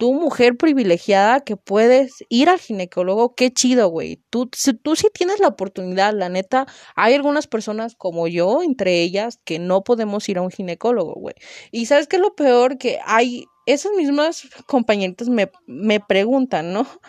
Tú, 0.00 0.14
mujer 0.14 0.56
privilegiada 0.56 1.40
que 1.40 1.58
puedes 1.58 2.24
ir 2.30 2.48
al 2.48 2.58
ginecólogo, 2.58 3.34
qué 3.34 3.52
chido, 3.52 3.88
güey. 3.90 4.16
Tú, 4.30 4.48
tú 4.82 4.96
sí 4.96 5.08
tienes 5.12 5.40
la 5.40 5.48
oportunidad, 5.48 6.14
la 6.14 6.30
neta. 6.30 6.66
Hay 6.96 7.12
algunas 7.12 7.46
personas 7.46 7.96
como 7.96 8.26
yo, 8.26 8.62
entre 8.62 9.02
ellas, 9.02 9.38
que 9.44 9.58
no 9.58 9.84
podemos 9.84 10.26
ir 10.30 10.38
a 10.38 10.42
un 10.42 10.50
ginecólogo, 10.50 11.12
güey. 11.16 11.34
Y 11.70 11.84
sabes 11.84 12.08
qué 12.08 12.16
es 12.16 12.22
lo 12.22 12.34
peor, 12.34 12.78
que 12.78 12.98
hay, 13.04 13.44
esas 13.66 13.92
mismas 13.92 14.48
compañeritas 14.66 15.28
me, 15.28 15.50
me 15.66 16.00
preguntan, 16.00 16.72
¿no? 16.72 16.86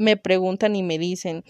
Me 0.00 0.16
preguntan 0.16 0.76
y 0.76 0.84
me 0.84 0.96
dicen, 0.96 1.42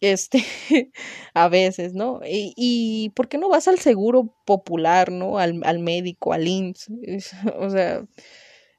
Este, 0.00 0.44
a 1.34 1.48
veces, 1.48 1.94
¿no? 1.94 2.20
Y, 2.26 2.54
y, 2.56 3.10
¿por 3.10 3.28
qué 3.28 3.38
no 3.38 3.50
vas 3.50 3.68
al 3.68 3.78
seguro 3.78 4.34
popular, 4.46 5.12
¿no? 5.12 5.38
Al, 5.38 5.60
al 5.64 5.80
médico, 5.80 6.32
al 6.32 6.48
IMSS. 6.48 6.88
O 7.60 7.70
sea, 7.70 8.04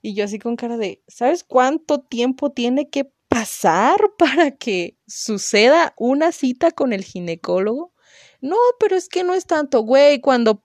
y 0.01 0.15
yo 0.15 0.25
así 0.25 0.39
con 0.39 0.55
cara 0.55 0.77
de, 0.77 1.03
¿sabes 1.07 1.43
cuánto 1.43 1.99
tiempo 2.01 2.51
tiene 2.51 2.89
que 2.89 3.11
pasar 3.27 3.97
para 4.17 4.51
que 4.51 4.97
suceda 5.07 5.93
una 5.97 6.31
cita 6.31 6.71
con 6.71 6.93
el 6.93 7.03
ginecólogo? 7.03 7.93
No, 8.41 8.57
pero 8.79 8.95
es 8.95 9.07
que 9.07 9.23
no 9.23 9.33
es 9.33 9.45
tanto, 9.45 9.81
güey, 9.81 10.19
cuando, 10.19 10.63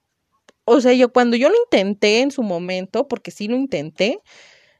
o 0.65 0.81
sea, 0.81 0.93
yo 0.93 1.13
cuando 1.13 1.37
yo 1.37 1.49
lo 1.49 1.55
intenté 1.65 2.21
en 2.21 2.31
su 2.31 2.41
momento, 2.41 3.07
porque 3.07 3.31
sí 3.31 3.47
lo 3.47 3.55
intenté, 3.55 4.19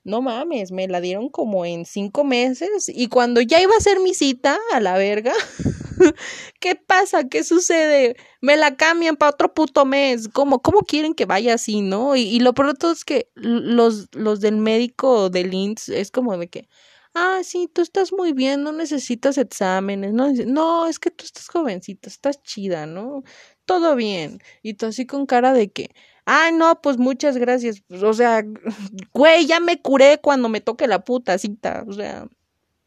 no 0.04 0.22
mames, 0.22 0.72
me 0.72 0.88
la 0.88 1.02
dieron 1.02 1.30
como 1.30 1.66
en 1.66 1.86
cinco 1.86 2.24
meses 2.24 2.90
y 2.90 3.08
cuando 3.08 3.42
ya 3.42 3.62
iba 3.62 3.74
a 3.78 3.82
ser 3.82 4.00
mi 4.00 4.14
cita 4.14 4.58
a 4.74 4.80
la 4.80 4.98
verga, 4.98 5.34
¿qué 6.60 6.76
pasa? 6.76 7.28
¿Qué 7.28 7.44
sucede? 7.44 8.16
Me 8.42 8.58
la 8.58 8.76
cambian 8.76 9.16
para 9.16 9.32
otro 9.32 9.54
puto 9.54 9.86
mes. 9.86 10.30
¿Cómo, 10.30 10.62
cómo 10.62 10.82
quieren 10.82 11.14
que 11.14 11.26
vaya 11.26 11.56
así, 11.56 11.82
no? 11.82 12.16
Y, 12.16 12.40
lo 12.40 12.54
pronto 12.54 12.92
es 12.92 13.06
que 13.06 13.30
los, 13.36 14.08
los 14.14 14.42
del 14.42 14.58
médico 14.58 15.30
del 15.30 15.54
INS 15.54 15.90
es 15.90 16.12
como 16.12 16.38
de 16.38 16.50
que, 16.50 16.70
ah, 17.14 17.40
sí, 17.44 17.70
tú 17.74 17.82
estás 17.82 18.12
muy 18.14 18.34
bien, 18.34 18.64
no 18.64 18.72
necesitas 18.72 19.38
exámenes, 19.38 20.14
no, 20.14 20.32
no, 20.46 20.88
es 20.88 21.00
que 21.00 21.12
tú 21.12 21.26
estás 21.26 21.48
jovencita, 21.48 22.10
estás 22.10 22.42
chida, 22.44 22.86
¿no? 22.86 23.24
Todo 23.66 23.96
bien. 23.96 24.40
Y 24.64 24.76
tú 24.76 24.88
así 24.88 25.06
con 25.06 25.26
cara 25.26 25.54
de 25.54 25.72
que, 25.72 25.90
Ay, 26.30 26.52
no, 26.54 26.82
pues 26.82 26.98
muchas 26.98 27.38
gracias. 27.38 27.84
O 27.90 28.12
sea, 28.14 28.44
güey, 29.14 29.46
ya 29.48 29.62
me 29.62 29.82
curé 29.82 30.20
cuando 30.22 30.50
me 30.50 30.60
toque 30.60 30.86
la 30.86 31.04
puta 31.06 31.38
cita. 31.38 31.86
O 31.88 31.94
sea, 31.94 32.28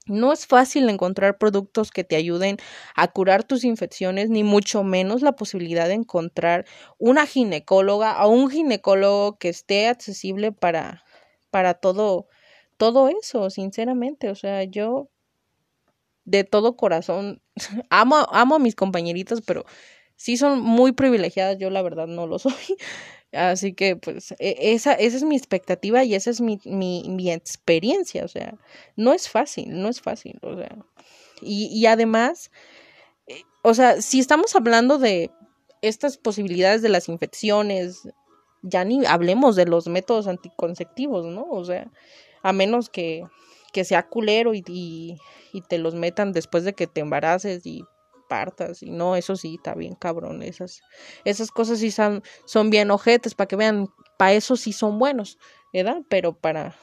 no 0.07 0.33
es 0.33 0.47
fácil 0.47 0.89
encontrar 0.89 1.39
productos 1.39 1.91
que 1.91 2.05
te 2.05 2.17
ayuden 2.17 2.57
a 2.97 3.09
curar 3.09 3.45
tus 3.45 3.65
infecciones, 3.65 4.31
ni 4.31 4.45
mucho 4.45 4.83
menos 4.83 5.23
la 5.23 5.33
posibilidad 5.37 5.89
de 5.89 5.95
encontrar 5.95 6.67
una 6.99 7.27
ginecóloga 7.27 8.25
o 8.25 8.31
un 8.31 8.51
ginecólogo 8.51 9.39
que 9.39 9.49
esté 9.51 9.89
accesible 9.89 10.53
para, 10.53 11.05
para 11.51 11.75
todo, 11.75 12.29
todo 12.77 13.09
eso, 13.09 13.51
sinceramente. 13.51 14.31
O 14.31 14.35
sea, 14.35 14.65
yo 14.65 15.11
de 16.25 16.45
todo 16.45 16.77
corazón 16.77 17.43
amo, 17.91 18.17
amo 18.33 18.57
a 18.57 18.59
mis 18.59 18.75
compañeritos, 18.75 19.43
pero 19.43 19.65
sí 20.17 20.37
son 20.37 20.61
muy 20.61 20.93
privilegiadas. 20.93 21.59
Yo 21.59 21.71
la 21.71 21.83
verdad 21.83 22.07
no 22.07 22.27
lo 22.27 22.39
soy. 22.39 22.53
Así 23.33 23.75
que, 23.75 23.97
pues, 23.97 24.33
e, 24.39 24.73
esa, 24.73 24.93
esa 24.95 25.17
es 25.17 25.23
mi 25.23 25.37
expectativa 25.37 26.03
y 26.05 26.15
esa 26.15 26.31
es 26.31 26.41
mi, 26.41 26.59
mi, 26.65 27.05
mi 27.09 27.31
experiencia. 27.31 28.25
O 28.25 28.29
sea, 28.29 28.55
no 28.97 29.13
es 29.13 29.29
fácil, 29.29 29.81
no 29.81 29.89
es 29.89 30.01
fácil. 30.01 30.39
O 30.43 30.57
sea, 30.57 30.77
y, 31.41 31.67
y 31.67 31.87
además, 31.87 32.51
eh, 33.27 33.43
o 33.63 33.75
sea, 33.75 34.03
si 34.03 34.19
estamos 34.19 34.55
hablando 34.57 34.99
de 34.99 35.31
estas 35.83 36.19
posibilidades 36.19 36.83
de 36.83 36.89
las 36.89 37.09
infecciones, 37.09 38.09
ya 38.63 38.85
ni 38.85 39.07
hablemos 39.07 39.57
de 39.57 39.67
los 39.67 39.87
métodos 39.87 40.27
anticonceptivos, 40.27 41.25
¿no? 41.27 41.47
O 41.49 41.65
sea, 41.65 41.91
a 42.43 42.53
menos 42.53 42.91
que, 42.91 43.25
que 43.73 43.85
sea 43.85 44.09
culero 44.09 44.55
y, 44.55 44.63
y, 44.67 45.19
y 45.53 45.63
te 45.63 45.79
los 45.79 45.95
metan 45.95 46.33
después 46.33 46.65
de 46.65 46.75
que 46.75 46.87
te 46.87 47.01
embaraces 47.01 47.65
y 47.65 47.85
partas 48.31 48.83
y 48.83 48.91
no, 48.91 49.17
eso 49.17 49.37
sí 49.37 49.57
está 49.57 49.75
bien 49.75 49.95
cabrón, 49.95 50.43
esas 50.43 50.81
esas 51.25 51.51
cosas 51.51 51.81
sí 51.81 51.91
son 51.91 52.23
son 52.45 52.71
bien 52.71 52.91
ojetes 52.91 53.35
para 53.35 53.49
que 53.49 53.57
vean, 53.57 53.89
para 54.17 54.33
eso 54.33 54.57
sí 54.57 54.73
son 54.73 54.99
buenos, 54.99 55.39
¿verdad? 55.73 56.03
Pero 56.09 56.33
para 56.33 56.77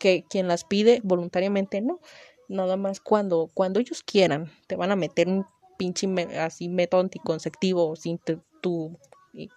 que 0.00 0.24
quien 0.28 0.48
las 0.48 0.64
pide 0.64 1.00
voluntariamente 1.04 1.80
no, 1.80 2.00
nada 2.48 2.76
más 2.76 3.00
cuando 3.00 3.50
cuando 3.52 3.80
ellos 3.80 4.02
quieran 4.02 4.50
te 4.66 4.76
van 4.76 4.90
a 4.90 4.96
meter 4.96 5.28
un 5.28 5.46
pinche 5.76 6.08
así 6.38 6.68
método 6.68 7.02
anticonceptivo 7.02 7.96
sin 7.96 8.18
tu 8.62 8.98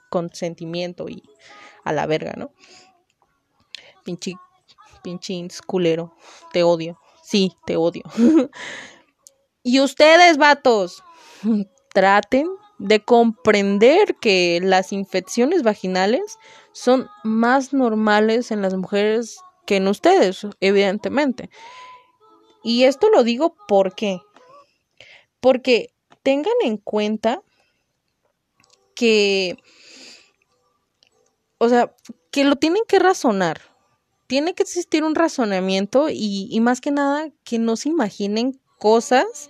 consentimiento 0.09 1.07
y 1.07 1.23
a 1.85 1.93
la 1.93 2.05
verga, 2.05 2.33
¿no? 2.35 2.51
Pinche 4.03 4.33
pinche 5.07 5.47
culero, 5.65 6.13
te 6.51 6.63
odio. 6.63 6.99
Sí, 7.23 7.51
te 7.65 7.75
odio. 7.75 8.03
y 9.63 9.79
ustedes, 9.79 10.37
vatos, 10.37 11.03
traten 11.93 12.47
de 12.79 13.03
comprender 13.03 14.15
que 14.15 14.59
las 14.61 14.91
infecciones 14.91 15.63
vaginales 15.63 16.37
son 16.71 17.09
más 17.23 17.73
normales 17.73 18.51
en 18.51 18.61
las 18.61 18.75
mujeres 18.75 19.39
que 19.65 19.77
en 19.77 19.87
ustedes, 19.87 20.45
evidentemente. 20.59 21.49
Y 22.63 22.83
esto 22.83 23.09
lo 23.09 23.23
digo 23.23 23.55
porque 23.67 24.19
porque 25.39 25.93
tengan 26.23 26.53
en 26.63 26.77
cuenta 26.77 27.41
que 28.95 29.57
o 31.57 31.69
sea, 31.69 31.93
que 32.31 32.43
lo 32.43 32.55
tienen 32.55 32.83
que 32.87 32.99
razonar. 32.99 33.61
Tiene 34.27 34.53
que 34.53 34.63
existir 34.63 35.03
un 35.03 35.15
razonamiento 35.15 36.09
y, 36.09 36.47
y 36.51 36.59
más 36.59 36.81
que 36.81 36.91
nada 36.91 37.29
que 37.43 37.59
no 37.59 37.75
se 37.77 37.89
imaginen 37.89 38.59
cosas 38.77 39.49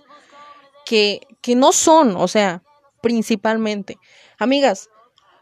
que, 0.88 1.20
que 1.42 1.54
no 1.54 1.72
son, 1.72 2.16
o 2.16 2.28
sea, 2.28 2.62
principalmente. 3.02 3.98
Amigas, 4.38 4.88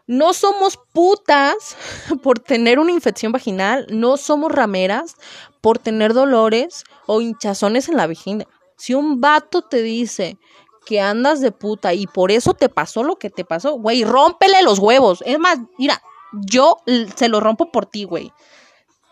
no 0.05 0.33
somos 0.33 0.77
putas 0.91 1.77
por 2.21 2.39
tener 2.39 2.79
una 2.79 2.91
infección 2.91 3.31
vaginal, 3.31 3.87
no 3.89 4.17
somos 4.17 4.51
rameras 4.51 5.15
por 5.61 5.79
tener 5.79 6.13
dolores 6.13 6.83
o 7.05 7.21
hinchazones 7.21 7.87
en 7.87 7.95
la 7.95 8.07
vagina. 8.07 8.45
Si 8.75 8.93
un 8.93 9.21
vato 9.21 9.61
te 9.61 9.81
dice 9.81 10.37
que 10.85 10.99
andas 10.99 11.39
de 11.39 11.53
puta 11.53 11.93
y 11.93 12.07
por 12.07 12.29
eso 12.29 12.53
te 12.53 12.67
pasó 12.67 13.03
lo 13.03 13.15
que 13.15 13.29
te 13.29 13.45
pasó, 13.45 13.75
güey, 13.75 14.03
rómpele 14.03 14.61
los 14.63 14.79
huevos. 14.79 15.23
Es 15.25 15.39
más, 15.39 15.59
mira, 15.77 16.01
yo 16.33 16.75
se 17.15 17.29
lo 17.29 17.39
rompo 17.39 17.71
por 17.71 17.85
ti, 17.85 18.03
güey. 18.03 18.33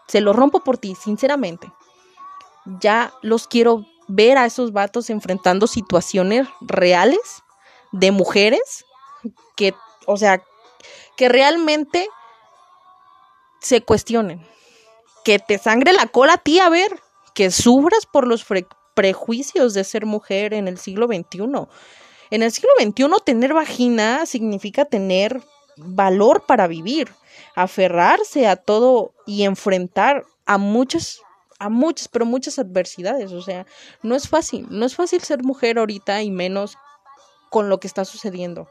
Se 0.09 0.19
lo 0.19 0.33
rompo 0.33 0.65
por 0.65 0.77
ti, 0.77 0.95
sinceramente. 0.95 1.71
Ya 2.81 3.13
los 3.21 3.47
quiero 3.47 3.85
ver 4.07 4.37
a 4.37 4.45
esos 4.45 4.71
vatos 4.71 5.09
enfrentando 5.09 5.67
situaciones 5.67 6.47
reales 6.61 7.43
de 7.91 8.11
mujeres 8.11 8.85
que, 9.55 9.73
o 10.05 10.17
sea, 10.17 10.43
que 11.17 11.29
realmente 11.29 12.07
se 13.59 13.81
cuestionen. 13.81 14.45
Que 15.23 15.39
te 15.39 15.57
sangre 15.57 15.93
la 15.93 16.05
cola 16.07 16.33
a 16.33 16.37
ti, 16.37 16.59
a 16.59 16.69
ver, 16.69 17.01
que 17.33 17.49
sufras 17.49 18.05
por 18.05 18.27
los 18.27 18.45
prejuicios 18.93 19.73
de 19.73 19.83
ser 19.83 20.05
mujer 20.05 20.53
en 20.53 20.67
el 20.67 20.77
siglo 20.77 21.07
XXI. 21.07 21.67
En 22.31 22.43
el 22.43 22.51
siglo 22.51 22.69
XXI 22.79 23.05
tener 23.23 23.53
vagina 23.53 24.25
significa 24.25 24.85
tener 24.85 25.41
valor 25.77 26.45
para 26.45 26.67
vivir, 26.67 27.11
aferrarse 27.55 28.47
a 28.47 28.55
todo 28.55 29.13
y 29.25 29.43
enfrentar 29.43 30.25
a 30.45 30.57
muchas 30.57 31.21
a 31.65 31.69
muchas, 31.69 32.07
pero 32.07 32.25
muchas 32.25 32.59
adversidades. 32.59 33.31
O 33.31 33.41
sea, 33.41 33.65
no 34.03 34.15
es 34.15 34.27
fácil, 34.29 34.67
no 34.69 34.85
es 34.85 34.95
fácil 34.95 35.21
ser 35.21 35.43
mujer 35.43 35.79
ahorita 35.79 36.21
y 36.21 36.29
menos 36.29 36.77
con 37.49 37.69
lo 37.69 37.79
que 37.79 37.87
está 37.87 38.05
sucediendo. 38.05 38.69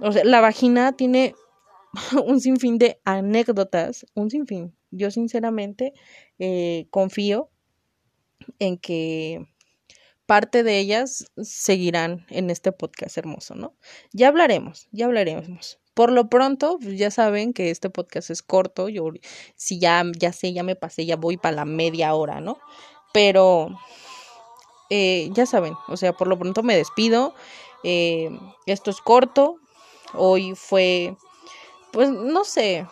O 0.00 0.10
sea, 0.10 0.24
la 0.24 0.40
vagina 0.40 0.92
tiene 0.92 1.34
un 2.26 2.40
sinfín 2.40 2.78
de 2.78 3.00
anécdotas, 3.04 4.04
un 4.14 4.30
sinfín. 4.30 4.76
Yo 4.90 5.10
sinceramente 5.10 5.92
eh, 6.38 6.86
confío 6.90 7.50
en 8.58 8.78
que 8.78 9.46
parte 10.32 10.62
de 10.62 10.78
ellas 10.78 11.26
seguirán 11.42 12.24
en 12.30 12.48
este 12.48 12.72
podcast 12.72 13.18
hermoso, 13.18 13.54
¿no? 13.54 13.74
Ya 14.14 14.28
hablaremos, 14.28 14.88
ya 14.90 15.04
hablaremos. 15.04 15.78
Por 15.92 16.10
lo 16.10 16.30
pronto, 16.30 16.78
pues, 16.80 16.96
ya 16.96 17.10
saben 17.10 17.52
que 17.52 17.68
este 17.70 17.90
podcast 17.90 18.30
es 18.30 18.42
corto. 18.42 18.88
Yo, 18.88 19.10
si 19.56 19.78
ya, 19.78 20.02
ya 20.18 20.32
sé, 20.32 20.54
ya 20.54 20.62
me 20.62 20.74
pasé, 20.74 21.04
ya 21.04 21.16
voy 21.16 21.36
para 21.36 21.56
la 21.56 21.64
media 21.66 22.14
hora, 22.14 22.40
¿no? 22.40 22.56
Pero 23.12 23.78
eh, 24.88 25.28
ya 25.34 25.44
saben, 25.44 25.74
o 25.88 25.98
sea, 25.98 26.14
por 26.14 26.28
lo 26.28 26.38
pronto 26.38 26.62
me 26.62 26.78
despido. 26.78 27.34
Eh, 27.84 28.30
esto 28.64 28.90
es 28.90 29.02
corto. 29.02 29.56
Hoy 30.14 30.54
fue, 30.54 31.14
pues 31.92 32.08
no 32.08 32.44
sé, 32.44 32.86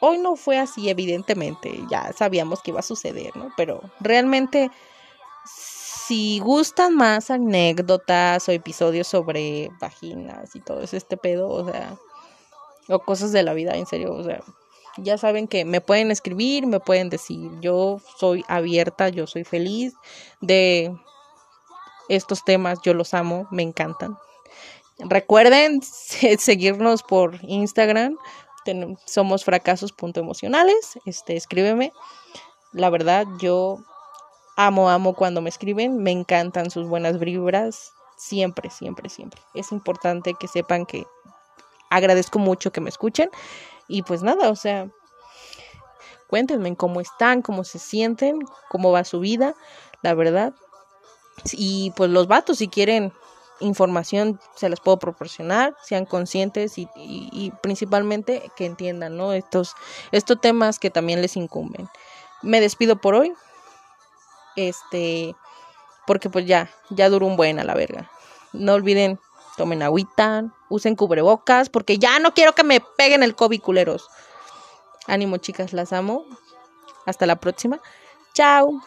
hoy 0.00 0.18
no 0.18 0.36
fue 0.36 0.58
así, 0.58 0.90
evidentemente. 0.90 1.80
Ya 1.90 2.12
sabíamos 2.12 2.60
que 2.60 2.72
iba 2.72 2.80
a 2.80 2.82
suceder, 2.82 3.34
¿no? 3.38 3.54
Pero 3.56 3.80
realmente 4.00 4.70
si 6.08 6.38
gustan 6.38 6.96
más 6.96 7.30
anécdotas 7.30 8.48
o 8.48 8.52
episodios 8.52 9.06
sobre 9.06 9.70
vaginas 9.78 10.56
y 10.56 10.60
todo 10.60 10.80
este 10.80 11.18
pedo, 11.18 11.50
o 11.50 11.70
sea, 11.70 11.98
o 12.88 12.98
cosas 13.00 13.30
de 13.32 13.42
la 13.42 13.52
vida, 13.52 13.72
en 13.74 13.84
serio, 13.84 14.14
o 14.14 14.24
sea, 14.24 14.40
ya 14.96 15.18
saben 15.18 15.46
que 15.46 15.66
me 15.66 15.82
pueden 15.82 16.10
escribir, 16.10 16.66
me 16.66 16.80
pueden 16.80 17.10
decir, 17.10 17.50
yo 17.60 18.00
soy 18.16 18.42
abierta, 18.48 19.10
yo 19.10 19.26
soy 19.26 19.44
feliz 19.44 19.92
de 20.40 20.96
estos 22.08 22.42
temas, 22.42 22.78
yo 22.82 22.94
los 22.94 23.12
amo, 23.12 23.46
me 23.50 23.62
encantan. 23.62 24.16
Recuerden 24.98 25.82
seguirnos 25.82 27.02
por 27.02 27.38
Instagram, 27.42 28.16
somos 29.04 29.44
fracasos.emocionales, 29.44 30.98
este, 31.04 31.36
escríbeme. 31.36 31.92
La 32.72 32.88
verdad, 32.88 33.26
yo 33.40 33.84
amo, 34.58 34.90
amo 34.90 35.14
cuando 35.14 35.40
me 35.40 35.48
escriben, 35.48 36.02
me 36.02 36.10
encantan 36.10 36.70
sus 36.70 36.86
buenas 36.86 37.18
vibras, 37.18 37.94
Siempre, 38.18 38.68
siempre, 38.68 39.08
siempre. 39.08 39.40
Es 39.54 39.70
importante 39.70 40.34
que 40.34 40.48
sepan 40.48 40.86
que 40.86 41.06
agradezco 41.88 42.40
mucho 42.40 42.72
que 42.72 42.80
me 42.80 42.90
escuchen. 42.90 43.30
Y 43.86 44.02
pues 44.02 44.24
nada, 44.24 44.50
o 44.50 44.56
sea, 44.56 44.90
cuéntenme 46.26 46.74
cómo 46.74 47.00
están, 47.00 47.42
cómo 47.42 47.62
se 47.62 47.78
sienten, 47.78 48.40
cómo 48.68 48.90
va 48.90 49.04
su 49.04 49.20
vida, 49.20 49.54
la 50.02 50.14
verdad. 50.14 50.52
Y 51.52 51.92
pues 51.96 52.10
los 52.10 52.26
vatos, 52.26 52.58
si 52.58 52.66
quieren 52.66 53.12
información, 53.60 54.40
se 54.56 54.68
las 54.68 54.80
puedo 54.80 54.98
proporcionar, 54.98 55.76
sean 55.84 56.04
conscientes 56.04 56.76
y, 56.76 56.88
y, 56.96 57.52
principalmente 57.62 58.50
que 58.56 58.66
entiendan, 58.66 59.16
¿no? 59.16 59.32
Estos, 59.32 59.74
estos 60.10 60.40
temas 60.40 60.80
que 60.80 60.90
también 60.90 61.22
les 61.22 61.36
incumben. 61.36 61.88
Me 62.42 62.60
despido 62.60 62.96
por 62.96 63.14
hoy. 63.14 63.32
Este, 64.58 65.36
porque 66.04 66.30
pues 66.30 66.44
ya, 66.44 66.68
ya 66.90 67.08
duró 67.08 67.26
un 67.26 67.36
buen 67.36 67.60
a 67.60 67.64
la 67.64 67.74
verga. 67.74 68.10
No 68.52 68.72
olviden, 68.72 69.20
tomen 69.56 69.84
agüita, 69.84 70.46
usen 70.68 70.96
cubrebocas, 70.96 71.68
porque 71.68 71.98
ya 71.98 72.18
no 72.18 72.34
quiero 72.34 72.54
que 72.54 72.64
me 72.64 72.80
peguen 72.96 73.22
el 73.22 73.36
COVID, 73.36 73.60
culeros. 73.62 74.08
Ánimo, 75.06 75.36
chicas, 75.36 75.72
las 75.72 75.92
amo. 75.92 76.24
Hasta 77.06 77.24
la 77.24 77.36
próxima. 77.36 77.80
Chao. 78.34 78.82